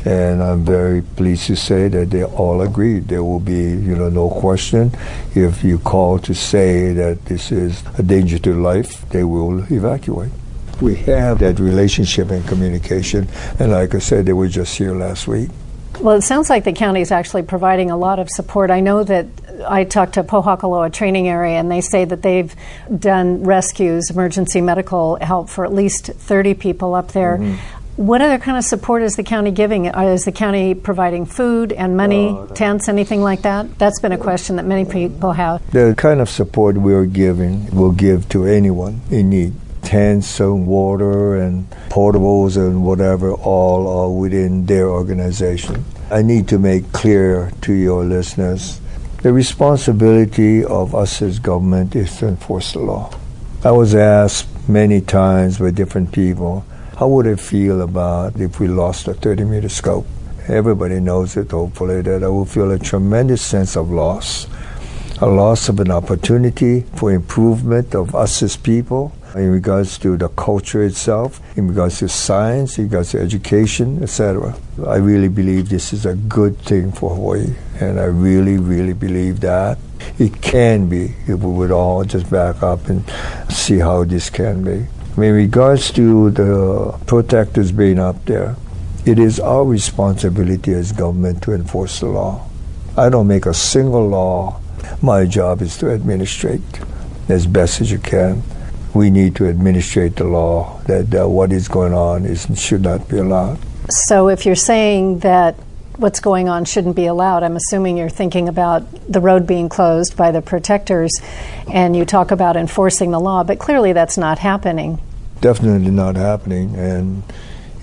And 0.05 0.41
I'm 0.41 0.63
very 0.63 1.01
pleased 1.01 1.47
to 1.47 1.55
say 1.55 1.87
that 1.89 2.09
they 2.09 2.23
all 2.23 2.61
agreed. 2.61 3.07
There 3.07 3.23
will 3.23 3.39
be, 3.39 3.59
you 3.59 3.95
know, 3.95 4.09
no 4.09 4.29
question. 4.29 4.91
If 5.35 5.63
you 5.63 5.79
call 5.79 6.19
to 6.19 6.33
say 6.33 6.93
that 6.93 7.25
this 7.25 7.51
is 7.51 7.83
a 7.97 8.03
danger 8.03 8.39
to 8.39 8.53
life, 8.53 9.07
they 9.09 9.23
will 9.23 9.59
evacuate. 9.71 10.31
We 10.81 10.95
have 10.95 11.39
that 11.39 11.59
relationship 11.59 12.31
and 12.31 12.47
communication. 12.47 13.27
And 13.59 13.71
like 13.71 13.93
I 13.93 13.99
said, 13.99 14.25
they 14.25 14.33
were 14.33 14.47
just 14.47 14.77
here 14.77 14.95
last 14.95 15.27
week. 15.27 15.49
Well, 15.99 16.15
it 16.15 16.21
sounds 16.21 16.49
like 16.49 16.63
the 16.63 16.71
county 16.71 17.01
is 17.01 17.11
actually 17.11 17.43
providing 17.43 17.91
a 17.91 17.97
lot 17.97 18.19
of 18.19 18.29
support. 18.29 18.71
I 18.71 18.79
know 18.79 19.03
that 19.03 19.25
I 19.67 19.83
talked 19.83 20.13
to 20.13 20.23
Pohakuloa 20.23 20.93
training 20.93 21.27
area, 21.27 21.59
and 21.59 21.69
they 21.69 21.81
say 21.81 22.05
that 22.05 22.21
they've 22.21 22.55
done 22.97 23.43
rescues, 23.43 24.09
emergency 24.09 24.61
medical 24.61 25.17
help 25.17 25.49
for 25.49 25.65
at 25.65 25.73
least 25.73 26.05
30 26.05 26.53
people 26.53 26.95
up 26.95 27.09
there. 27.11 27.37
Mm-hmm. 27.37 27.78
What 27.99 28.21
other 28.21 28.37
kind 28.37 28.57
of 28.57 28.63
support 28.63 29.01
is 29.01 29.17
the 29.17 29.23
county 29.23 29.51
giving? 29.51 29.93
Uh, 29.93 30.03
is 30.03 30.23
the 30.23 30.31
county 30.31 30.73
providing 30.73 31.25
food 31.25 31.73
and 31.73 31.97
money, 31.97 32.33
tents, 32.55 32.87
anything 32.87 33.21
like 33.21 33.41
that? 33.41 33.77
That's 33.77 33.99
been 33.99 34.13
a 34.13 34.17
question 34.17 34.55
that 34.55 34.65
many 34.65 34.89
people 34.89 35.33
have. 35.33 35.69
The 35.73 35.95
kind 35.97 36.21
of 36.21 36.29
support 36.29 36.77
we're 36.77 37.05
giving 37.05 37.69
will 37.75 37.91
give 37.91 38.29
to 38.29 38.45
anyone 38.45 39.01
in 39.11 39.29
need. 39.29 39.53
Tents 39.81 40.39
and 40.39 40.65
water 40.65 41.35
and 41.35 41.69
portables 41.89 42.55
and 42.55 42.85
whatever 42.85 43.33
all 43.33 43.85
are 43.85 44.09
within 44.09 44.65
their 44.65 44.87
organization. 44.87 45.83
I 46.09 46.21
need 46.21 46.47
to 46.47 46.57
make 46.57 46.93
clear 46.93 47.51
to 47.63 47.73
your 47.73 48.05
listeners 48.05 48.79
The 49.23 49.33
responsibility 49.33 50.63
of 50.63 50.95
us 50.95 51.21
as 51.21 51.39
government 51.39 51.97
is 51.97 52.15
to 52.19 52.29
enforce 52.29 52.71
the 52.71 52.79
law. 52.79 53.11
I 53.65 53.71
was 53.71 53.93
asked 53.93 54.47
many 54.69 55.01
times 55.01 55.57
by 55.57 55.71
different 55.71 56.13
people, 56.13 56.63
how 56.99 57.07
would 57.07 57.27
it 57.27 57.39
feel 57.39 57.81
about 57.81 58.37
if 58.41 58.59
we 58.59 58.67
lost 58.67 59.07
a 59.07 59.13
30 59.13 59.45
meter 59.45 59.69
scope? 59.69 60.05
Everybody 60.49 60.99
knows 60.99 61.37
it, 61.37 61.51
hopefully, 61.51 62.01
that 62.01 62.25
I 62.25 62.27
will 62.27 62.43
feel 62.43 62.71
a 62.71 62.77
tremendous 62.77 63.41
sense 63.41 63.77
of 63.77 63.89
loss. 63.89 64.47
A 65.21 65.25
loss 65.25 65.69
of 65.69 65.79
an 65.79 65.91
opportunity 65.91 66.81
for 66.95 67.13
improvement 67.13 67.95
of 67.95 68.15
us 68.15 68.43
as 68.43 68.57
people, 68.57 69.13
in 69.33 69.49
regards 69.49 69.97
to 69.99 70.17
the 70.17 70.27
culture 70.27 70.83
itself, 70.83 71.39
in 71.57 71.69
regards 71.69 71.99
to 71.99 72.09
science, 72.09 72.77
in 72.77 72.85
regards 72.85 73.11
to 73.11 73.21
education, 73.21 74.03
etc. 74.03 74.53
I 74.85 74.97
really 74.97 75.29
believe 75.29 75.69
this 75.69 75.93
is 75.93 76.05
a 76.05 76.15
good 76.15 76.57
thing 76.57 76.91
for 76.91 77.15
Hawaii, 77.15 77.55
and 77.79 77.97
I 77.97 78.05
really, 78.11 78.57
really 78.57 78.93
believe 78.93 79.39
that 79.39 79.77
it 80.17 80.41
can 80.41 80.89
be 80.89 81.15
if 81.27 81.39
we 81.39 81.49
would 81.49 81.71
all 81.71 82.03
just 82.03 82.29
back 82.29 82.61
up 82.61 82.89
and 82.89 83.09
see 83.49 83.79
how 83.79 84.03
this 84.03 84.29
can 84.29 84.65
be. 84.65 84.85
In 85.17 85.33
regards 85.33 85.91
to 85.93 86.31
the 86.31 86.97
protectors 87.05 87.71
being 87.71 87.99
up 87.99 88.23
there, 88.25 88.55
it 89.05 89.19
is 89.19 89.39
our 89.39 89.65
responsibility 89.65 90.73
as 90.73 90.91
government 90.91 91.43
to 91.43 91.53
enforce 91.53 91.99
the 91.99 92.07
law. 92.07 92.47
I 92.97 93.09
don't 93.09 93.27
make 93.27 93.45
a 93.45 93.53
single 93.53 94.07
law. 94.07 94.61
My 95.01 95.25
job 95.25 95.61
is 95.61 95.77
to 95.79 95.91
administrate 95.91 96.61
as 97.27 97.45
best 97.47 97.81
as 97.81 97.91
you 97.91 97.99
can 97.99 98.43
we 98.93 99.09
need 99.09 99.35
to 99.35 99.47
administrate 99.47 100.15
the 100.15 100.23
law 100.23 100.79
that 100.87 101.13
uh, 101.13 101.27
what 101.27 101.51
is 101.51 101.67
going 101.67 101.93
on 101.93 102.25
is 102.25 102.47
should 102.55 102.81
not 102.81 103.07
be 103.07 103.17
allowed. 103.17 103.59
So, 103.89 104.29
if 104.29 104.45
you're 104.45 104.55
saying 104.55 105.19
that 105.19 105.55
what's 105.99 106.19
going 106.19 106.49
on 106.49 106.65
shouldn't 106.65 106.95
be 106.95 107.05
allowed, 107.05 107.43
I'm 107.43 107.55
assuming 107.55 107.97
you're 107.97 108.09
thinking 108.09 108.47
about 108.47 109.11
the 109.11 109.19
road 109.19 109.45
being 109.45 109.69
closed 109.69 110.15
by 110.15 110.31
the 110.31 110.41
protectors, 110.41 111.11
and 111.71 111.95
you 111.95 112.05
talk 112.05 112.31
about 112.31 112.55
enforcing 112.55 113.11
the 113.11 113.19
law, 113.19 113.43
but 113.43 113.59
clearly 113.59 113.93
that's 113.93 114.17
not 114.17 114.39
happening. 114.39 115.01
Definitely 115.41 115.91
not 115.91 116.15
happening, 116.15 116.75
and 116.75 117.23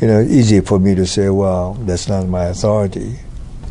you 0.01 0.09
know, 0.09 0.21
easy 0.21 0.61
for 0.61 0.79
me 0.79 0.95
to 0.95 1.07
say, 1.07 1.31
well, 1.31 1.75
that's 1.75 2.09
not 2.09 2.27
my 2.27 2.45
authority 2.45 3.19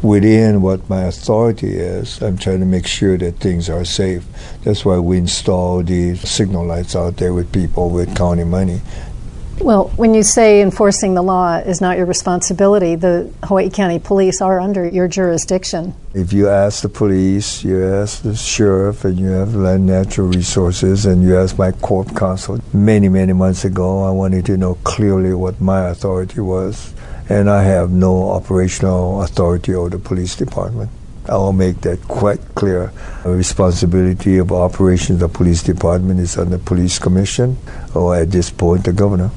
within 0.05 0.61
what 0.61 0.87
my 0.89 1.03
authority 1.03 1.77
is, 1.77 2.21
I'm 2.21 2.37
trying 2.37 2.59
to 2.59 2.65
make 2.65 2.85
sure 2.85 3.17
that 3.17 3.37
things 3.37 3.69
are 3.69 3.83
safe. 3.83 4.25
That's 4.63 4.85
why 4.85 4.99
we 4.99 5.17
install 5.17 5.83
these 5.83 6.27
signal 6.29 6.65
lights 6.65 6.95
out 6.95 7.17
there 7.17 7.33
with 7.33 7.51
people 7.51 7.89
with 7.89 8.15
county 8.15 8.43
money. 8.43 8.81
Well, 9.59 9.87
when 9.95 10.13
you 10.13 10.23
say 10.23 10.61
enforcing 10.61 11.13
the 11.13 11.21
law 11.21 11.57
is 11.57 11.81
not 11.81 11.97
your 11.97 12.05
responsibility, 12.05 12.95
the 12.95 13.31
Hawaii 13.43 13.69
County 13.69 13.99
Police 13.99 14.41
are 14.41 14.59
under 14.59 14.87
your 14.87 15.07
jurisdiction. 15.07 15.95
If 16.13 16.33
you 16.33 16.49
ask 16.49 16.81
the 16.81 16.89
police, 16.89 17.63
you 17.63 17.83
ask 17.83 18.21
the 18.21 18.35
sheriff, 18.35 19.05
and 19.05 19.17
you 19.17 19.29
have 19.29 19.55
land 19.55 19.85
natural 19.85 20.27
resources, 20.27 21.05
and 21.05 21.23
you 21.23 21.37
ask 21.37 21.57
my 21.57 21.71
corp 21.71 22.15
counsel 22.15 22.59
many, 22.73 23.09
many 23.09 23.33
months 23.33 23.65
ago, 23.65 24.03
I 24.03 24.11
wanted 24.11 24.45
to 24.47 24.57
know 24.57 24.75
clearly 24.83 25.33
what 25.33 25.59
my 25.59 25.89
authority 25.89 26.41
was 26.41 26.93
and 27.29 27.49
I 27.49 27.63
have 27.63 27.91
no 27.91 28.29
operational 28.29 29.23
authority 29.23 29.73
over 29.73 29.89
the 29.89 29.99
police 29.99 30.35
department. 30.35 30.91
I 31.27 31.37
will 31.37 31.53
make 31.53 31.81
that 31.81 32.03
quite 32.07 32.39
clear. 32.53 32.91
The 33.23 33.31
responsibility 33.31 34.37
of 34.37 34.51
operations 34.51 35.23
of 35.23 35.31
the 35.31 35.37
police 35.37 35.63
department 35.63 36.19
is 36.19 36.37
on 36.37 36.51
the 36.51 36.59
police 36.59 36.99
commission, 36.99 37.57
or 37.95 38.15
at 38.15 38.29
this 38.29 38.51
point, 38.51 38.85
the 38.85 38.93
governor. 38.93 39.31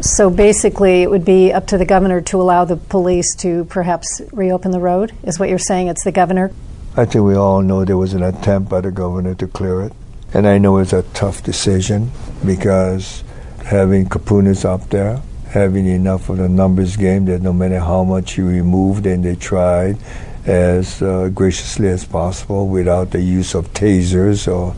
So 0.00 0.30
basically, 0.30 1.02
it 1.02 1.10
would 1.10 1.24
be 1.24 1.52
up 1.52 1.66
to 1.68 1.78
the 1.78 1.84
governor 1.84 2.20
to 2.20 2.40
allow 2.40 2.64
the 2.64 2.76
police 2.76 3.34
to 3.36 3.64
perhaps 3.64 4.22
reopen 4.32 4.70
the 4.70 4.78
road, 4.78 5.12
is 5.24 5.40
what 5.40 5.48
you're 5.48 5.58
saying? 5.58 5.88
It's 5.88 6.04
the 6.04 6.12
governor? 6.12 6.52
I 6.96 7.04
think 7.04 7.24
we 7.24 7.34
all 7.34 7.62
know 7.62 7.84
there 7.84 7.96
was 7.96 8.14
an 8.14 8.22
attempt 8.22 8.68
by 8.68 8.80
the 8.80 8.92
governor 8.92 9.34
to 9.34 9.48
clear 9.48 9.82
it. 9.82 9.92
And 10.32 10.46
I 10.46 10.58
know 10.58 10.78
it's 10.78 10.92
a 10.92 11.02
tough 11.14 11.42
decision 11.42 12.12
because 12.44 13.24
having 13.64 14.08
kupunas 14.08 14.64
up 14.64 14.88
there, 14.90 15.20
having 15.48 15.86
enough 15.86 16.28
of 16.28 16.38
a 16.38 16.48
numbers 16.48 16.96
game 16.96 17.24
that 17.24 17.42
no 17.42 17.52
matter 17.52 17.80
how 17.80 18.04
much 18.04 18.38
you 18.38 18.46
removed, 18.46 19.04
and 19.06 19.24
they 19.24 19.34
tried 19.34 19.98
as 20.46 21.02
uh, 21.02 21.28
graciously 21.28 21.88
as 21.88 22.04
possible 22.04 22.68
without 22.68 23.10
the 23.10 23.20
use 23.20 23.54
of 23.54 23.72
tasers 23.72 24.46
or 24.46 24.74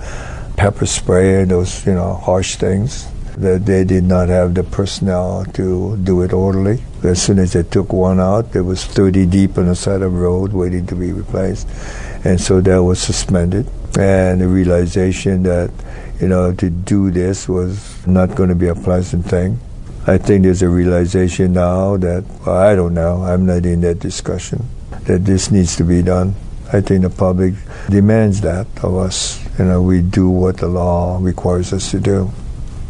pepper 0.57 0.87
spray 0.87 1.43
and 1.43 1.51
those 1.51 1.87
you 1.87 1.95
know 1.95 2.15
harsh 2.15 2.57
things. 2.57 3.07
That 3.41 3.65
they 3.67 3.85
did 3.85 4.05
not 4.05 4.29
have 4.29 4.55
the 4.55 4.63
personnel 4.63 5.45
to 5.55 5.97
do 5.97 6.23
it 6.23 6.33
orderly. 6.33 6.83
As 7.03 7.23
soon 7.23 7.39
as 7.39 7.55
they 7.55 7.63
took 7.63 7.93
one 7.93 8.21
out, 8.21 8.53
there 8.53 8.65
was 8.65 8.85
30 8.85 9.27
deep 9.27 9.57
on 9.57 9.67
the 9.67 9.75
side 9.75 10.03
of 10.03 10.13
the 10.13 10.19
road 10.19 10.53
waiting 10.53 10.87
to 10.89 10.95
be 10.95 11.13
replaced, 11.13 11.67
and 12.25 12.41
so 12.41 12.61
that 12.61 12.83
was 12.83 13.01
suspended. 13.01 13.67
And 13.99 14.41
the 14.41 14.49
realization 14.49 15.43
that 15.45 15.71
you 16.21 16.29
know 16.29 16.53
to 16.55 16.69
do 16.69 17.11
this 17.11 17.49
was 17.49 18.07
not 18.07 18.37
going 18.37 18.51
to 18.51 18.55
be 18.55 18.69
a 18.69 18.75
pleasant 18.75 19.25
thing 19.25 19.59
I 20.07 20.17
think 20.17 20.45
there's 20.45 20.63
a 20.63 20.69
realization 20.69 21.53
now 21.53 21.99
that 21.99 22.25
well, 22.47 22.57
I 22.57 22.75
don't 22.75 22.95
know. 22.95 23.23
I'm 23.23 23.45
not 23.45 23.67
in 23.67 23.83
that 23.83 24.01
discussion 24.01 24.67
that 25.05 25.27
this 25.27 25.51
needs 25.51 25.77
to 25.77 25.85
be 25.85 26.03
done. 26.03 26.35
I 26.73 26.81
think 26.81 27.03
the 27.03 27.11
public 27.11 27.55
demands 27.89 28.41
that 28.41 28.67
of 28.83 28.97
us. 28.97 29.39
You 29.59 29.67
know, 29.67 29.83
we 29.83 30.01
do 30.01 30.31
what 30.31 30.57
the 30.57 30.69
law 30.69 31.19
requires 31.21 31.75
us 31.75 31.91
to 31.91 32.01
do, 32.01 32.33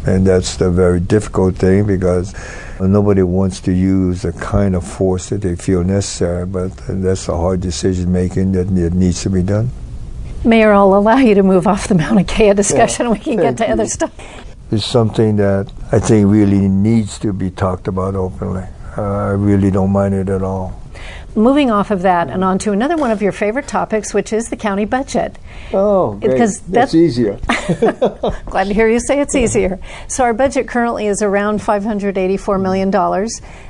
and 0.05 0.25
that's 0.25 0.57
the 0.57 0.71
very 0.71 0.99
difficult 0.99 1.55
thing 1.55 1.85
because 1.85 2.33
nobody 2.79 3.23
wants 3.23 3.59
to 3.61 3.71
use 3.71 4.23
the 4.23 4.33
kind 4.33 4.75
of 4.75 4.87
force 4.87 5.29
that 5.29 5.41
they 5.41 5.55
feel 5.55 5.83
necessary. 5.83 6.45
But 6.45 6.75
that's 6.87 7.27
a 7.27 7.37
hard 7.37 7.61
decision 7.61 8.11
making 8.11 8.53
that 8.53 8.69
needs 8.71 9.21
to 9.23 9.29
be 9.29 9.43
done. 9.43 9.69
Mayor, 10.43 10.73
I'll 10.73 10.95
allow 10.95 11.17
you 11.17 11.35
to 11.35 11.43
move 11.43 11.67
off 11.67 11.87
the 11.87 11.95
Mauna 11.95 12.23
Kea 12.23 12.53
discussion. 12.53 13.05
Yeah, 13.05 13.11
we 13.11 13.19
can 13.19 13.37
get 13.37 13.57
to 13.57 13.67
you. 13.67 13.73
other 13.73 13.85
stuff 13.85 14.11
It's 14.71 14.85
something 14.85 15.35
that 15.35 15.71
I 15.91 15.99
think 15.99 16.27
really 16.27 16.67
needs 16.67 17.19
to 17.19 17.31
be 17.31 17.51
talked 17.51 17.87
about 17.87 18.15
openly. 18.15 18.65
Uh, 18.97 19.01
I 19.01 19.31
really 19.31 19.69
don't 19.69 19.91
mind 19.91 20.15
it 20.15 20.29
at 20.29 20.41
all. 20.41 20.81
Moving 21.35 21.71
off 21.71 21.91
of 21.91 22.01
that 22.01 22.29
and 22.29 22.43
on 22.43 22.59
to 22.59 22.73
another 22.73 22.97
one 22.97 23.09
of 23.09 23.21
your 23.21 23.31
favorite 23.31 23.67
topics, 23.67 24.13
which 24.13 24.33
is 24.33 24.49
the 24.49 24.57
county 24.57 24.83
budget. 24.83 25.37
Oh, 25.73 26.15
because 26.15 26.59
that's, 26.61 26.91
that's 26.91 26.95
easier. 26.95 27.39
Glad 28.45 28.67
to 28.67 28.73
hear 28.73 28.89
you 28.89 28.99
say 28.99 29.21
it's 29.21 29.33
easier. 29.33 29.79
So 30.09 30.25
our 30.25 30.33
budget 30.33 30.67
currently 30.67 31.07
is 31.07 31.21
around 31.21 31.59
$584 31.59 32.61
million. 32.61 32.91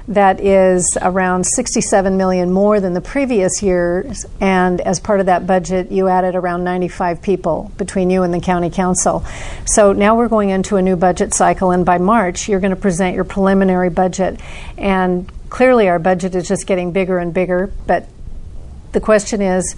That 0.07 0.39
is 0.39 0.97
around 1.01 1.45
67 1.45 2.17
million 2.17 2.51
more 2.51 2.79
than 2.79 2.93
the 2.93 3.01
previous 3.01 3.61
years. 3.61 4.25
And 4.39 4.81
as 4.81 4.99
part 4.99 5.19
of 5.19 5.27
that 5.27 5.45
budget, 5.45 5.91
you 5.91 6.07
added 6.07 6.33
around 6.33 6.63
95 6.63 7.21
people 7.21 7.71
between 7.77 8.09
you 8.09 8.23
and 8.23 8.33
the 8.33 8.39
county 8.39 8.71
council. 8.71 9.23
So 9.65 9.93
now 9.93 10.15
we're 10.15 10.29
going 10.29 10.49
into 10.49 10.77
a 10.77 10.81
new 10.81 10.95
budget 10.95 11.35
cycle, 11.35 11.69
and 11.69 11.85
by 11.85 11.99
March, 11.99 12.49
you're 12.49 12.59
going 12.59 12.75
to 12.75 12.81
present 12.81 13.15
your 13.15 13.23
preliminary 13.23 13.89
budget. 13.89 14.39
And 14.77 15.31
clearly 15.51 15.89
our 15.89 15.99
budget 15.99 16.33
is 16.33 16.47
just 16.47 16.65
getting 16.65 16.91
bigger 16.91 17.19
and 17.19 17.33
bigger, 17.33 17.71
but 17.85 18.07
the 18.93 19.01
question 19.01 19.41
is, 19.41 19.75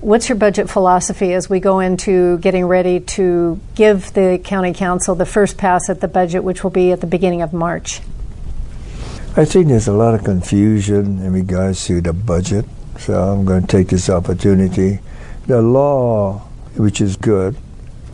what's 0.00 0.28
your 0.28 0.36
budget 0.36 0.68
philosophy 0.68 1.34
as 1.34 1.48
we 1.48 1.60
go 1.60 1.78
into 1.78 2.38
getting 2.38 2.64
ready 2.64 2.98
to 3.00 3.60
give 3.74 4.12
the 4.14 4.40
county 4.42 4.72
council 4.72 5.14
the 5.14 5.26
first 5.26 5.58
pass 5.58 5.88
at 5.90 6.00
the 6.00 6.08
budget, 6.08 6.42
which 6.42 6.64
will 6.64 6.70
be 6.70 6.90
at 6.90 7.02
the 7.02 7.06
beginning 7.06 7.42
of 7.42 7.52
March? 7.52 8.00
I 9.36 9.44
think 9.44 9.68
there's 9.68 9.86
a 9.86 9.92
lot 9.92 10.14
of 10.14 10.24
confusion 10.24 11.20
in 11.22 11.32
regards 11.32 11.84
to 11.86 12.00
the 12.00 12.14
budget, 12.14 12.64
so 12.98 13.12
I'm 13.14 13.44
going 13.44 13.60
to 13.60 13.68
take 13.68 13.88
this 13.88 14.08
opportunity. 14.08 15.00
The 15.46 15.60
law, 15.60 16.38
which 16.76 17.02
is 17.02 17.16
good, 17.16 17.56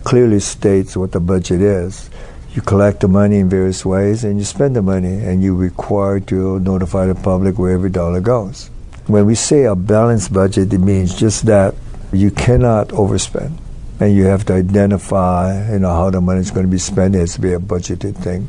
clearly 0.03 0.40
states 0.40 0.97
what 0.97 1.12
the 1.12 1.21
budget 1.21 1.61
is 1.61 2.11
you 2.57 2.62
collect 2.62 3.01
the 3.01 3.09
money 3.09 3.37
in 3.37 3.51
various 3.51 3.85
ways 3.85 4.25
and 4.25 4.38
you 4.38 4.45
spend 4.45 4.75
the 4.75 4.81
money 4.81 5.23
and 5.23 5.42
you're 5.42 5.55
required 5.55 6.27
to 6.27 6.59
notify 6.61 7.05
the 7.05 7.14
public 7.14 7.59
where 7.59 7.73
every 7.73 7.90
dollar 7.90 8.19
goes. 8.19 8.71
When 9.07 9.27
we 9.27 9.35
say 9.35 9.64
a 9.64 9.77
balanced 9.77 10.33
budget, 10.33 10.73
it 10.73 10.79
means 10.79 11.14
just 11.14 11.45
that 11.45 11.75
you 12.14 12.31
cannot 12.31 12.88
overspend 12.88 13.59
and 14.01 14.16
you 14.16 14.25
have 14.25 14.47
to 14.47 14.55
identify 14.55 15.71
you 15.71 15.81
know 15.81 15.92
how 15.92 16.09
the 16.09 16.23
money 16.23 16.40
is 16.40 16.51
going 16.51 16.64
to 16.64 16.71
be 16.71 16.79
spent. 16.79 17.14
It 17.14 17.19
has 17.19 17.35
to 17.35 17.42
be 17.42 17.53
a 17.53 17.59
budgeted 17.59 18.16
thing. 18.16 18.49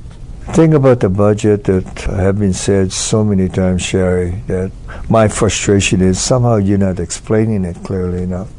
Thing 0.55 0.73
about 0.73 1.01
the 1.01 1.09
budget 1.09 1.65
that 1.65 1.99
have 2.03 2.39
been 2.39 2.53
said 2.53 2.93
so 2.93 3.25
many 3.25 3.49
times, 3.49 3.81
Sherry, 3.81 4.41
that 4.47 4.71
my 5.09 5.27
frustration 5.27 5.99
is 5.99 6.17
somehow 6.17 6.55
you're 6.55 6.77
not 6.77 7.01
explaining 7.01 7.65
it 7.65 7.83
clearly 7.83 8.23
enough. 8.23 8.49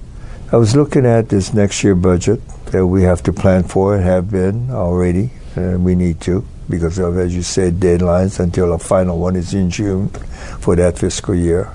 I 0.53 0.57
was 0.57 0.77
looking 0.77 1.07
at 1.07 1.31
this 1.31 1.55
next 1.55 1.83
year 1.83 1.95
budget 1.95 2.47
that 2.67 2.87
we 2.87 3.03
have 3.05 3.23
to 3.23 3.33
plan 3.33 3.65
for 3.65 3.97
and 3.97 4.05
have 4.05 4.31
been 4.31 4.71
already 4.71 5.31
we 5.79 5.95
need 5.95 6.21
to 6.23 6.45
because 6.69 6.99
of, 6.99 7.17
as 7.17 7.35
you 7.35 7.43
said, 7.43 7.75
deadlines 7.75 8.41
until 8.41 8.71
the 8.71 8.79
final 8.79 9.19
one 9.19 9.37
is 9.37 9.55
in 9.55 9.71
June 9.71 10.09
for 10.61 10.77
that 10.77 10.99
fiscal 10.99 11.35
year, 11.35 11.73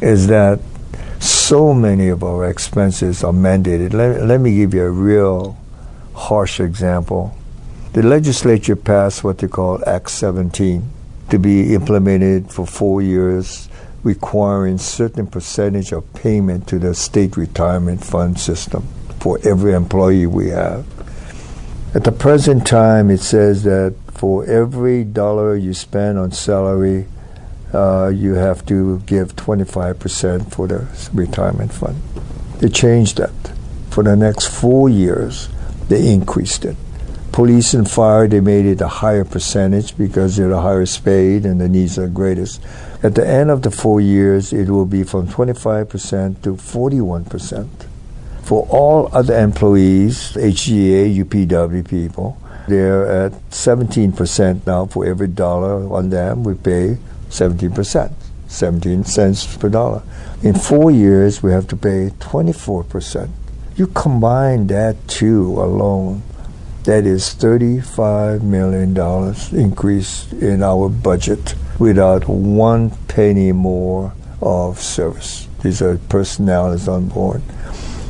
is 0.00 0.28
that 0.28 0.60
so 1.18 1.74
many 1.74 2.08
of 2.08 2.22
our 2.22 2.48
expenses 2.48 3.24
are 3.24 3.32
mandated. 3.32 3.92
Let, 3.92 4.22
let 4.22 4.40
me 4.40 4.54
give 4.56 4.74
you 4.74 4.84
a 4.84 4.90
real 4.90 5.56
harsh 6.14 6.60
example. 6.60 7.36
The 7.92 8.02
legislature 8.02 8.76
passed 8.76 9.22
what 9.22 9.38
they 9.38 9.48
call 9.48 9.82
Act 9.86 10.10
17 10.10 10.88
to 11.30 11.38
be 11.38 11.74
implemented 11.74 12.50
for 12.50 12.66
four 12.66 13.02
years 13.02 13.68
requiring 14.02 14.78
certain 14.78 15.26
percentage 15.26 15.92
of 15.92 16.12
payment 16.14 16.66
to 16.68 16.78
the 16.78 16.94
state 16.94 17.36
retirement 17.36 18.04
fund 18.04 18.38
system 18.38 18.86
for 19.20 19.38
every 19.44 19.72
employee 19.74 20.26
we 20.26 20.48
have. 20.48 20.84
At 21.94 22.04
the 22.04 22.12
present 22.12 22.66
time, 22.66 23.10
it 23.10 23.20
says 23.20 23.64
that 23.64 23.94
for 24.08 24.46
every 24.46 25.04
dollar 25.04 25.54
you 25.54 25.74
spend 25.74 26.18
on 26.18 26.32
salary, 26.32 27.04
uh, 27.74 28.08
you 28.08 28.32
have 28.32 28.64
to 28.66 29.00
give 29.00 29.36
25% 29.36 30.50
for 30.50 30.66
the 30.66 30.86
retirement 31.12 31.70
fund. 31.70 32.00
They 32.60 32.70
changed 32.70 33.18
that. 33.18 33.34
For 33.90 34.02
the 34.02 34.16
next 34.16 34.46
four 34.46 34.88
years, 34.88 35.50
they 35.90 36.10
increased 36.10 36.64
it. 36.64 36.78
Police 37.30 37.74
and 37.74 37.90
fire, 37.90 38.26
they 38.26 38.40
made 38.40 38.64
it 38.64 38.80
a 38.80 38.88
higher 38.88 39.26
percentage 39.26 39.94
because 39.98 40.36
they're 40.36 40.48
the 40.48 40.62
highest 40.62 41.04
paid 41.04 41.44
and 41.44 41.60
the 41.60 41.68
needs 41.68 41.98
are 41.98 42.08
greatest. 42.08 42.62
At 43.02 43.16
the 43.16 43.26
end 43.26 43.50
of 43.50 43.60
the 43.60 43.70
four 43.70 44.00
years, 44.00 44.54
it 44.54 44.70
will 44.70 44.86
be 44.86 45.04
from 45.04 45.28
25% 45.28 46.40
to 46.42 46.54
41%. 46.54 47.68
For 48.42 48.66
all 48.68 49.08
other 49.12 49.38
employees, 49.38 50.32
HGEA, 50.32 51.24
UPW 51.24 51.88
people, 51.88 52.38
they're 52.68 53.06
at 53.06 53.32
17% 53.50 54.66
now 54.66 54.86
for 54.86 55.04
every 55.06 55.28
dollar 55.28 55.92
on 55.92 56.10
them, 56.10 56.44
we 56.44 56.54
pay 56.54 56.98
17%, 57.28 58.12
17 58.48 59.04
cents 59.04 59.56
per 59.56 59.68
dollar. 59.68 60.02
In 60.42 60.54
four 60.54 60.90
years, 60.90 61.42
we 61.42 61.52
have 61.52 61.66
to 61.68 61.76
pay 61.76 62.10
24%. 62.18 63.30
You 63.76 63.86
combine 63.88 64.66
that 64.66 64.96
two 65.08 65.60
alone, 65.60 66.22
that 66.84 67.06
is 67.06 67.34
$35 67.34 68.42
million 68.42 68.96
increase 69.56 70.32
in 70.32 70.62
our 70.62 70.88
budget 70.88 71.54
without 71.78 72.28
one 72.28 72.90
penny 73.08 73.52
more 73.52 74.12
of 74.40 74.80
service. 74.80 75.48
These 75.62 75.80
are 75.80 75.96
personnel 75.96 76.70
that's 76.70 76.88
on 76.88 77.08
board. 77.08 77.42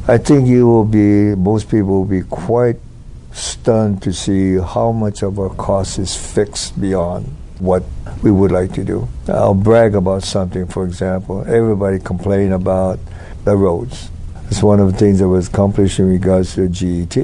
I 0.09 0.19
think 0.19 0.49
you 0.49 0.67
will 0.67 0.85
be, 0.85 1.37
most 1.37 1.71
people 1.71 2.01
will 2.01 2.05
be 2.05 2.23
quite 2.23 2.77
stunned 3.31 4.03
to 4.03 4.13
see 4.13 4.59
how 4.59 4.91
much 4.91 5.23
of 5.23 5.39
our 5.39 5.51
cost 5.51 6.01
is 6.01 6.17
fixed 6.17 6.81
beyond 6.81 7.27
what 7.61 7.85
we 8.21 8.33
would 8.33 8.51
like 8.51 8.73
to 8.73 8.83
do. 8.83 9.09
I'll 9.29 9.55
brag 9.55 9.95
about 9.95 10.25
something, 10.25 10.67
for 10.67 10.85
example. 10.85 11.45
Everybody 11.47 12.01
complain 12.01 12.51
about 12.51 12.99
the 13.45 13.57
roads. 13.57 14.11
It's 14.51 14.61
one 14.61 14.81
of 14.81 14.91
the 14.91 14.99
things 14.99 15.21
that 15.21 15.29
was 15.29 15.47
accomplished 15.47 16.01
in 16.01 16.09
regards 16.09 16.57
to 16.57 16.69
GET. 16.69 17.17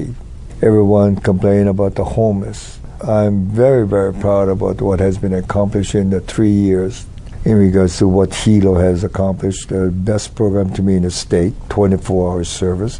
Everyone 0.61 1.17
complain 1.17 1.67
about 1.67 1.95
the 1.95 2.05
homeless. 2.05 2.79
I'm 3.05 3.47
very, 3.47 3.85
very 3.85 4.13
proud 4.13 4.47
about 4.47 4.81
what 4.81 5.01
has 5.01 5.17
been 5.17 5.33
accomplished 5.33 5.95
in 5.95 6.11
the 6.11 6.21
three 6.21 6.51
years 6.51 7.05
in 7.45 7.57
regards 7.57 7.97
to 7.97 8.07
what 8.07 8.33
Hilo 8.33 8.75
has 8.75 9.03
accomplished. 9.03 9.69
The 9.69 9.91
best 9.91 10.35
program 10.35 10.73
to 10.73 10.81
me 10.81 10.95
in 10.95 11.03
the 11.03 11.11
state, 11.11 11.53
24 11.69 12.31
hour 12.31 12.43
service. 12.43 12.99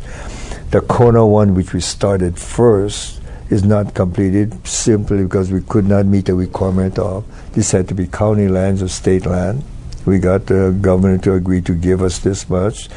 The 0.71 0.81
Kona 0.81 1.25
one, 1.25 1.55
which 1.55 1.73
we 1.73 1.81
started 1.81 2.37
first, 2.37 3.19
is 3.49 3.63
not 3.63 3.95
completed 3.95 4.67
simply 4.67 5.23
because 5.23 5.51
we 5.51 5.61
could 5.61 5.85
not 5.85 6.05
meet 6.05 6.25
the 6.25 6.35
requirement 6.35 6.99
of 6.99 7.25
this 7.53 7.71
had 7.71 7.87
to 7.87 7.95
be 7.95 8.07
county 8.07 8.47
lands 8.47 8.81
or 8.81 8.87
state 8.87 9.25
land. 9.25 9.63
We 10.05 10.19
got 10.19 10.45
the 10.45 10.77
governor 10.79 11.17
to 11.19 11.33
agree 11.33 11.61
to 11.61 11.73
give 11.73 12.01
us 12.01 12.19
this 12.19 12.49
much. 12.49 12.89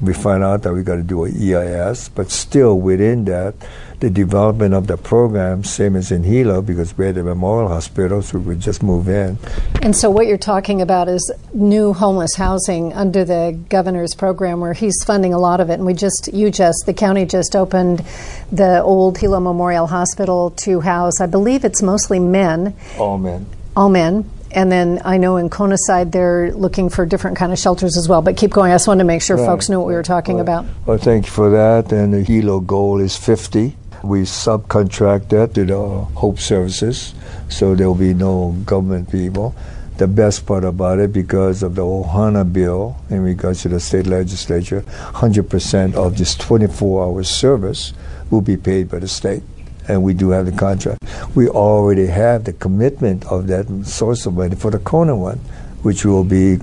We 0.00 0.14
find 0.14 0.44
out 0.44 0.62
that 0.62 0.72
we 0.72 0.82
got 0.82 0.96
to 0.96 1.02
do 1.02 1.24
an 1.24 1.34
EIS, 1.36 2.08
but 2.10 2.30
still 2.30 2.78
within 2.78 3.24
that, 3.24 3.54
the 4.00 4.10
development 4.10 4.74
of 4.74 4.86
the 4.86 4.96
program, 4.96 5.64
same 5.64 5.96
as 5.96 6.12
in 6.12 6.22
Hilo, 6.22 6.62
because 6.62 6.96
we're 6.96 7.12
the 7.12 7.24
Memorial 7.24 7.68
Hospital, 7.68 8.22
so 8.22 8.38
we 8.38 8.54
just 8.54 8.82
move 8.82 9.08
in. 9.08 9.38
And 9.82 9.96
so, 9.96 10.08
what 10.08 10.26
you're 10.28 10.38
talking 10.38 10.80
about 10.80 11.08
is 11.08 11.32
new 11.52 11.92
homeless 11.92 12.36
housing 12.36 12.92
under 12.92 13.24
the 13.24 13.58
governor's 13.68 14.14
program, 14.14 14.60
where 14.60 14.72
he's 14.72 15.02
funding 15.04 15.34
a 15.34 15.38
lot 15.38 15.60
of 15.60 15.68
it. 15.68 15.74
And 15.74 15.86
we 15.86 15.94
just, 15.94 16.30
you 16.32 16.50
just, 16.50 16.84
the 16.86 16.94
county 16.94 17.24
just 17.26 17.56
opened 17.56 18.04
the 18.52 18.80
old 18.82 19.18
Hilo 19.18 19.40
Memorial 19.40 19.88
Hospital 19.88 20.50
to 20.50 20.80
house, 20.80 21.20
I 21.20 21.26
believe 21.26 21.64
it's 21.64 21.82
mostly 21.82 22.20
men. 22.20 22.76
All 22.98 23.18
men. 23.18 23.46
All 23.76 23.88
men 23.88 24.30
and 24.50 24.72
then 24.72 25.00
I 25.04 25.18
know 25.18 25.36
in 25.36 25.50
Kona 25.50 25.76
side 25.78 26.12
they're 26.12 26.52
looking 26.52 26.88
for 26.88 27.04
different 27.04 27.36
kind 27.36 27.52
of 27.52 27.58
shelters 27.58 27.96
as 27.96 28.08
well. 28.08 28.22
But 28.22 28.36
keep 28.36 28.50
going. 28.50 28.72
I 28.72 28.74
just 28.74 28.88
wanted 28.88 29.02
to 29.02 29.06
make 29.06 29.22
sure 29.22 29.36
right. 29.36 29.46
folks 29.46 29.68
knew 29.68 29.78
what 29.78 29.88
we 29.88 29.94
were 29.94 30.02
talking 30.02 30.36
right. 30.36 30.42
about. 30.42 30.66
Well, 30.86 30.98
thank 30.98 31.26
you 31.26 31.32
for 31.32 31.50
that. 31.50 31.92
And 31.92 32.14
the 32.14 32.22
Hilo 32.22 32.60
goal 32.60 33.00
is 33.00 33.16
50. 33.16 33.76
We 34.02 34.22
subcontract 34.22 35.28
that 35.30 35.50
uh, 35.50 35.54
to 35.54 35.64
the 35.64 35.78
Hope 36.14 36.38
Services, 36.38 37.14
so 37.48 37.74
there 37.74 37.88
will 37.88 37.96
be 37.96 38.14
no 38.14 38.52
government 38.64 39.10
people. 39.10 39.56
The 39.96 40.06
best 40.06 40.46
part 40.46 40.62
about 40.62 41.00
it, 41.00 41.12
because 41.12 41.64
of 41.64 41.74
the 41.74 41.82
Ohana 41.82 42.50
bill 42.50 42.96
in 43.10 43.22
regards 43.24 43.62
to 43.62 43.68
the 43.68 43.80
state 43.80 44.06
legislature, 44.06 44.82
100% 44.82 45.94
of 45.94 46.16
this 46.16 46.36
24 46.36 47.04
hour 47.04 47.24
service 47.24 47.92
will 48.30 48.40
be 48.40 48.56
paid 48.56 48.88
by 48.88 49.00
the 49.00 49.08
state 49.08 49.42
and 49.88 50.02
we 50.02 50.14
do 50.14 50.30
have 50.30 50.46
the 50.46 50.52
contract. 50.52 51.02
We 51.34 51.48
already 51.48 52.06
have 52.06 52.44
the 52.44 52.52
commitment 52.52 53.26
of 53.26 53.46
that 53.48 53.66
source 53.86 54.26
of 54.26 54.34
money 54.34 54.54
for 54.54 54.70
the 54.70 54.78
Kona 54.78 55.16
one, 55.16 55.38
which 55.82 56.04
will 56.04 56.24
be 56.24 56.54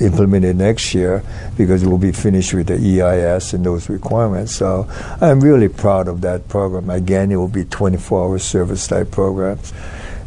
implemented 0.00 0.56
next 0.56 0.94
year 0.94 1.22
because 1.56 1.84
we'll 1.84 1.98
be 1.98 2.12
finished 2.12 2.54
with 2.54 2.68
the 2.68 3.00
EIS 3.00 3.52
and 3.52 3.64
those 3.64 3.88
requirements. 3.88 4.54
So 4.54 4.88
I'm 5.20 5.40
really 5.40 5.68
proud 5.68 6.08
of 6.08 6.20
that 6.22 6.48
program. 6.48 6.90
Again, 6.90 7.30
it 7.30 7.36
will 7.36 7.48
be 7.48 7.64
24-hour 7.64 8.38
service 8.38 8.86
type 8.86 9.10
programs. 9.10 9.72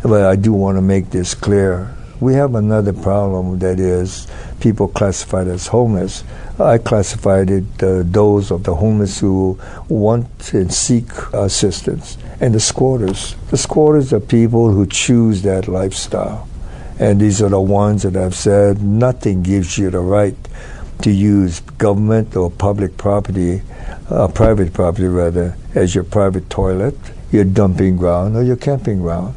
But 0.04 0.26
I 0.26 0.36
do 0.36 0.54
want 0.54 0.78
to 0.78 0.82
make 0.82 1.10
this 1.10 1.34
clear. 1.34 1.94
We 2.20 2.34
have 2.34 2.56
another 2.56 2.94
problem 2.94 3.60
that 3.60 3.80
is 3.80 4.28
people 4.60 4.88
classified 4.88 5.48
as 5.48 5.68
homeless. 5.68 6.24
I 6.60 6.80
classified 6.80 7.52
it 7.52 7.84
uh, 7.84 8.02
those 8.04 8.50
of 8.50 8.64
the 8.64 8.76
homeless 8.76 9.20
who 9.20 9.60
want 9.88 10.54
and 10.54 10.74
seek 10.74 11.06
assistance, 11.34 12.18
and 12.40 12.54
the 12.54 12.60
squatters. 12.60 13.36
The 13.50 13.58
squatters 13.58 14.14
are 14.14 14.20
people 14.20 14.72
who 14.72 14.86
choose 14.86 15.42
that 15.44 15.68
lifestyle, 15.68 16.48
and 17.00 17.20
these 17.20 17.42
are 17.42 17.50
the 17.50 17.62
ones 17.62 18.04
that 18.04 18.16
I've 18.16 18.36
said 18.36 18.82
nothing 18.82 19.44
gives 19.44 19.78
you 19.78 19.90
the 19.90 20.00
right 20.00 20.36
to 21.02 21.12
use 21.12 21.60
government 21.60 22.36
or 22.36 22.50
public 22.50 22.98
property, 22.98 23.62
uh, 24.10 24.28
private 24.28 24.74
property 24.74 25.08
rather, 25.08 25.56
as 25.76 25.94
your 25.94 26.04
private 26.04 26.50
toilet, 26.50 26.96
your 27.32 27.44
dumping 27.44 27.98
ground, 27.98 28.36
or 28.36 28.44
your 28.44 28.56
camping 28.56 29.02
ground 29.02 29.36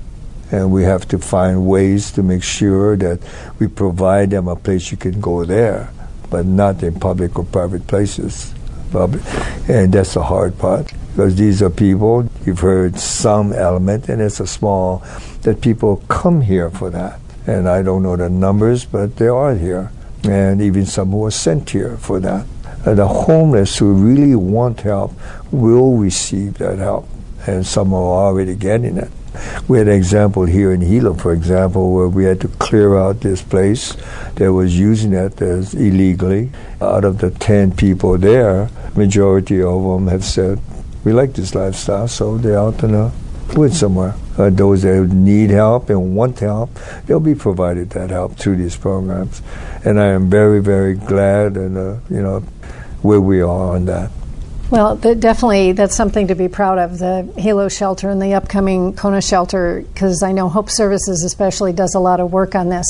and 0.52 0.72
we 0.72 0.82
have 0.82 1.06
to 1.08 1.18
find 1.18 1.66
ways 1.66 2.10
to 2.10 2.22
make 2.22 2.42
sure 2.42 2.96
that 2.96 3.20
we 3.58 3.68
provide 3.68 4.30
them 4.30 4.48
a 4.48 4.56
place 4.56 4.90
you 4.90 4.96
can 4.96 5.20
go 5.20 5.44
there, 5.44 5.92
but 6.28 6.44
not 6.44 6.82
in 6.82 6.98
public 6.98 7.38
or 7.38 7.44
private 7.44 7.86
places. 7.86 8.52
And 8.92 9.92
that's 9.92 10.14
the 10.14 10.24
hard 10.24 10.58
part 10.58 10.92
because 11.10 11.36
these 11.36 11.62
are 11.62 11.70
people, 11.70 12.28
you've 12.44 12.60
heard 12.60 12.98
some 12.98 13.52
element, 13.52 14.08
and 14.08 14.22
it's 14.22 14.40
a 14.40 14.46
small, 14.46 15.02
that 15.42 15.60
people 15.60 15.98
come 16.08 16.40
here 16.40 16.70
for 16.70 16.90
that. 16.90 17.20
And 17.46 17.68
I 17.68 17.82
don't 17.82 18.02
know 18.02 18.16
the 18.16 18.30
numbers, 18.30 18.84
but 18.84 19.16
they 19.16 19.28
are 19.28 19.54
here. 19.54 19.90
And 20.24 20.60
even 20.60 20.86
some 20.86 21.10
who 21.10 21.24
are 21.24 21.30
sent 21.30 21.70
here 21.70 21.96
for 21.96 22.20
that. 22.20 22.46
And 22.84 22.98
the 22.98 23.08
homeless 23.08 23.78
who 23.78 23.92
really 23.92 24.34
want 24.34 24.80
help 24.80 25.12
will 25.50 25.96
receive 25.96 26.58
that 26.58 26.78
help. 26.78 27.08
And 27.46 27.66
some 27.66 27.92
are 27.92 28.26
already 28.26 28.54
getting 28.54 28.96
it. 28.96 29.10
We 29.68 29.78
had 29.78 29.88
an 29.88 29.94
example 29.94 30.44
here 30.44 30.72
in 30.72 30.80
Hilo, 30.80 31.14
for 31.14 31.32
example, 31.32 31.92
where 31.92 32.08
we 32.08 32.24
had 32.24 32.40
to 32.40 32.48
clear 32.48 32.96
out 32.98 33.20
this 33.20 33.42
place 33.42 33.96
that 34.34 34.52
was 34.52 34.78
using 34.78 35.12
it 35.12 35.40
as 35.40 35.74
illegally. 35.74 36.50
Out 36.80 37.04
of 37.04 37.18
the 37.18 37.30
10 37.30 37.72
people 37.72 38.18
there, 38.18 38.68
majority 38.94 39.62
of 39.62 39.82
them 39.82 40.08
have 40.08 40.24
said, 40.24 40.60
we 41.04 41.12
like 41.12 41.32
this 41.32 41.54
lifestyle, 41.54 42.08
so 42.08 42.36
they're 42.38 42.58
out 42.58 42.82
in 42.82 42.92
the 42.92 43.12
woods 43.56 43.78
somewhere. 43.78 44.14
Uh, 44.38 44.48
those 44.50 44.82
that 44.82 45.08
need 45.08 45.50
help 45.50 45.90
and 45.90 46.14
want 46.14 46.38
help, 46.38 46.70
they'll 47.06 47.20
be 47.20 47.34
provided 47.34 47.90
that 47.90 48.10
help 48.10 48.36
through 48.36 48.56
these 48.56 48.76
programs. 48.76 49.42
And 49.84 50.00
I 50.00 50.06
am 50.06 50.30
very, 50.30 50.62
very 50.62 50.94
glad 50.94 51.56
and, 51.56 51.76
uh, 51.76 51.96
you 52.08 52.22
know, 52.22 52.40
where 53.02 53.20
we 53.20 53.40
are 53.42 53.74
on 53.74 53.86
that. 53.86 54.10
Well, 54.70 54.94
definitely, 54.94 55.72
that's 55.72 55.96
something 55.96 56.28
to 56.28 56.36
be 56.36 56.46
proud 56.46 56.78
of 56.78 57.00
the 57.00 57.28
Hilo 57.36 57.68
shelter 57.68 58.08
and 58.08 58.22
the 58.22 58.34
upcoming 58.34 58.94
Kona 58.94 59.20
shelter, 59.20 59.84
because 59.92 60.22
I 60.22 60.30
know 60.30 60.48
Hope 60.48 60.70
Services 60.70 61.24
especially 61.24 61.72
does 61.72 61.96
a 61.96 61.98
lot 61.98 62.20
of 62.20 62.32
work 62.32 62.54
on 62.54 62.68
this. 62.68 62.86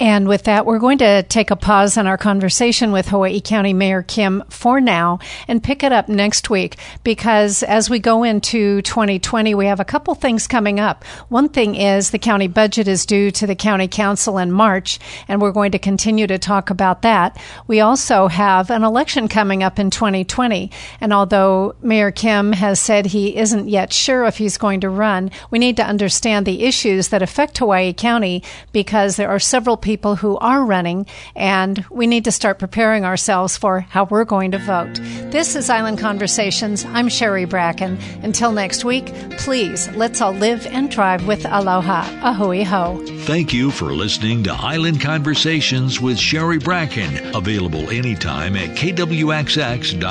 And 0.00 0.26
with 0.26 0.44
that, 0.44 0.64
we're 0.64 0.78
going 0.78 0.96
to 0.98 1.22
take 1.24 1.50
a 1.50 1.56
pause 1.56 1.98
in 1.98 2.06
our 2.06 2.16
conversation 2.16 2.90
with 2.90 3.08
Hawaii 3.08 3.42
County 3.42 3.74
Mayor 3.74 4.02
Kim 4.02 4.42
for 4.48 4.80
now 4.80 5.18
and 5.46 5.62
pick 5.62 5.82
it 5.82 5.92
up 5.92 6.08
next 6.08 6.48
week 6.48 6.78
because 7.04 7.62
as 7.62 7.90
we 7.90 7.98
go 7.98 8.22
into 8.22 8.80
2020, 8.80 9.54
we 9.54 9.66
have 9.66 9.78
a 9.78 9.84
couple 9.84 10.14
things 10.14 10.46
coming 10.46 10.80
up. 10.80 11.04
One 11.28 11.50
thing 11.50 11.74
is 11.74 12.12
the 12.12 12.18
county 12.18 12.48
budget 12.48 12.88
is 12.88 13.04
due 13.04 13.30
to 13.32 13.46
the 13.46 13.54
county 13.54 13.88
council 13.88 14.38
in 14.38 14.50
March, 14.50 14.98
and 15.28 15.38
we're 15.38 15.52
going 15.52 15.72
to 15.72 15.78
continue 15.78 16.26
to 16.28 16.38
talk 16.38 16.70
about 16.70 17.02
that. 17.02 17.38
We 17.66 17.80
also 17.80 18.28
have 18.28 18.70
an 18.70 18.84
election 18.84 19.28
coming 19.28 19.62
up 19.62 19.78
in 19.78 19.90
2020. 19.90 20.70
And 21.02 21.12
although 21.12 21.74
Mayor 21.82 22.10
Kim 22.10 22.52
has 22.52 22.80
said 22.80 23.04
he 23.04 23.36
isn't 23.36 23.68
yet 23.68 23.92
sure 23.92 24.24
if 24.24 24.38
he's 24.38 24.56
going 24.56 24.80
to 24.80 24.88
run, 24.88 25.30
we 25.50 25.58
need 25.58 25.76
to 25.76 25.84
understand 25.84 26.46
the 26.46 26.64
issues 26.64 27.08
that 27.08 27.20
affect 27.20 27.58
Hawaii 27.58 27.92
County 27.92 28.42
because 28.72 29.16
there 29.16 29.28
are 29.28 29.38
several 29.38 29.76
people 29.76 29.89
people 29.90 30.14
who 30.14 30.38
are 30.38 30.64
running, 30.64 31.04
and 31.34 31.84
we 31.90 32.06
need 32.06 32.22
to 32.24 32.30
start 32.30 32.60
preparing 32.60 33.04
ourselves 33.04 33.56
for 33.56 33.80
how 33.80 34.04
we're 34.04 34.24
going 34.24 34.52
to 34.52 34.58
vote. 34.58 34.94
This 35.32 35.56
is 35.56 35.68
Island 35.68 35.98
Conversations. 35.98 36.84
I'm 36.84 37.08
Sherry 37.08 37.44
Bracken. 37.44 37.98
Until 38.22 38.52
next 38.52 38.84
week, 38.84 39.06
please 39.38 39.88
let's 39.96 40.20
all 40.20 40.30
live 40.30 40.64
and 40.68 40.88
drive 40.92 41.26
with 41.26 41.44
aloha. 41.44 42.04
Ahui 42.20 42.64
ho. 42.64 43.04
Thank 43.24 43.52
you 43.52 43.72
for 43.72 43.86
listening 43.86 44.44
to 44.44 44.52
Island 44.52 45.00
Conversations 45.00 46.00
with 46.00 46.16
Sherry 46.20 46.58
Bracken, 46.58 47.34
available 47.34 47.90
anytime 47.90 48.54
at 48.54 48.76
kwxx.com. 48.76 50.10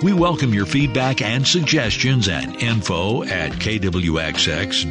We 0.00 0.12
welcome 0.12 0.52
your 0.52 0.66
feedback 0.66 1.22
and 1.22 1.46
suggestions 1.46 2.26
at 2.26 2.60
info 2.60 3.22
at 3.24 3.52
kwxx.com. 3.52 4.88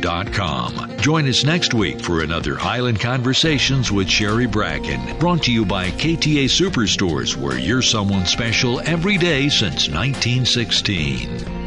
Join 1.00 1.28
us 1.28 1.43
next 1.43 1.74
week 1.74 2.00
for 2.00 2.22
another 2.22 2.58
Island 2.62 3.02
Conversations 3.02 3.91
with 3.97 4.07
Sherry 4.07 4.45
Bracken, 4.45 5.17
brought 5.17 5.41
to 5.43 5.51
you 5.51 5.65
by 5.65 5.89
KTA 5.89 6.45
Superstores, 6.45 7.36
where 7.36 7.57
you're 7.57 7.81
someone 7.81 8.27
special 8.27 8.79
every 8.81 9.17
day 9.17 9.49
since 9.49 9.89
1916. 9.89 11.66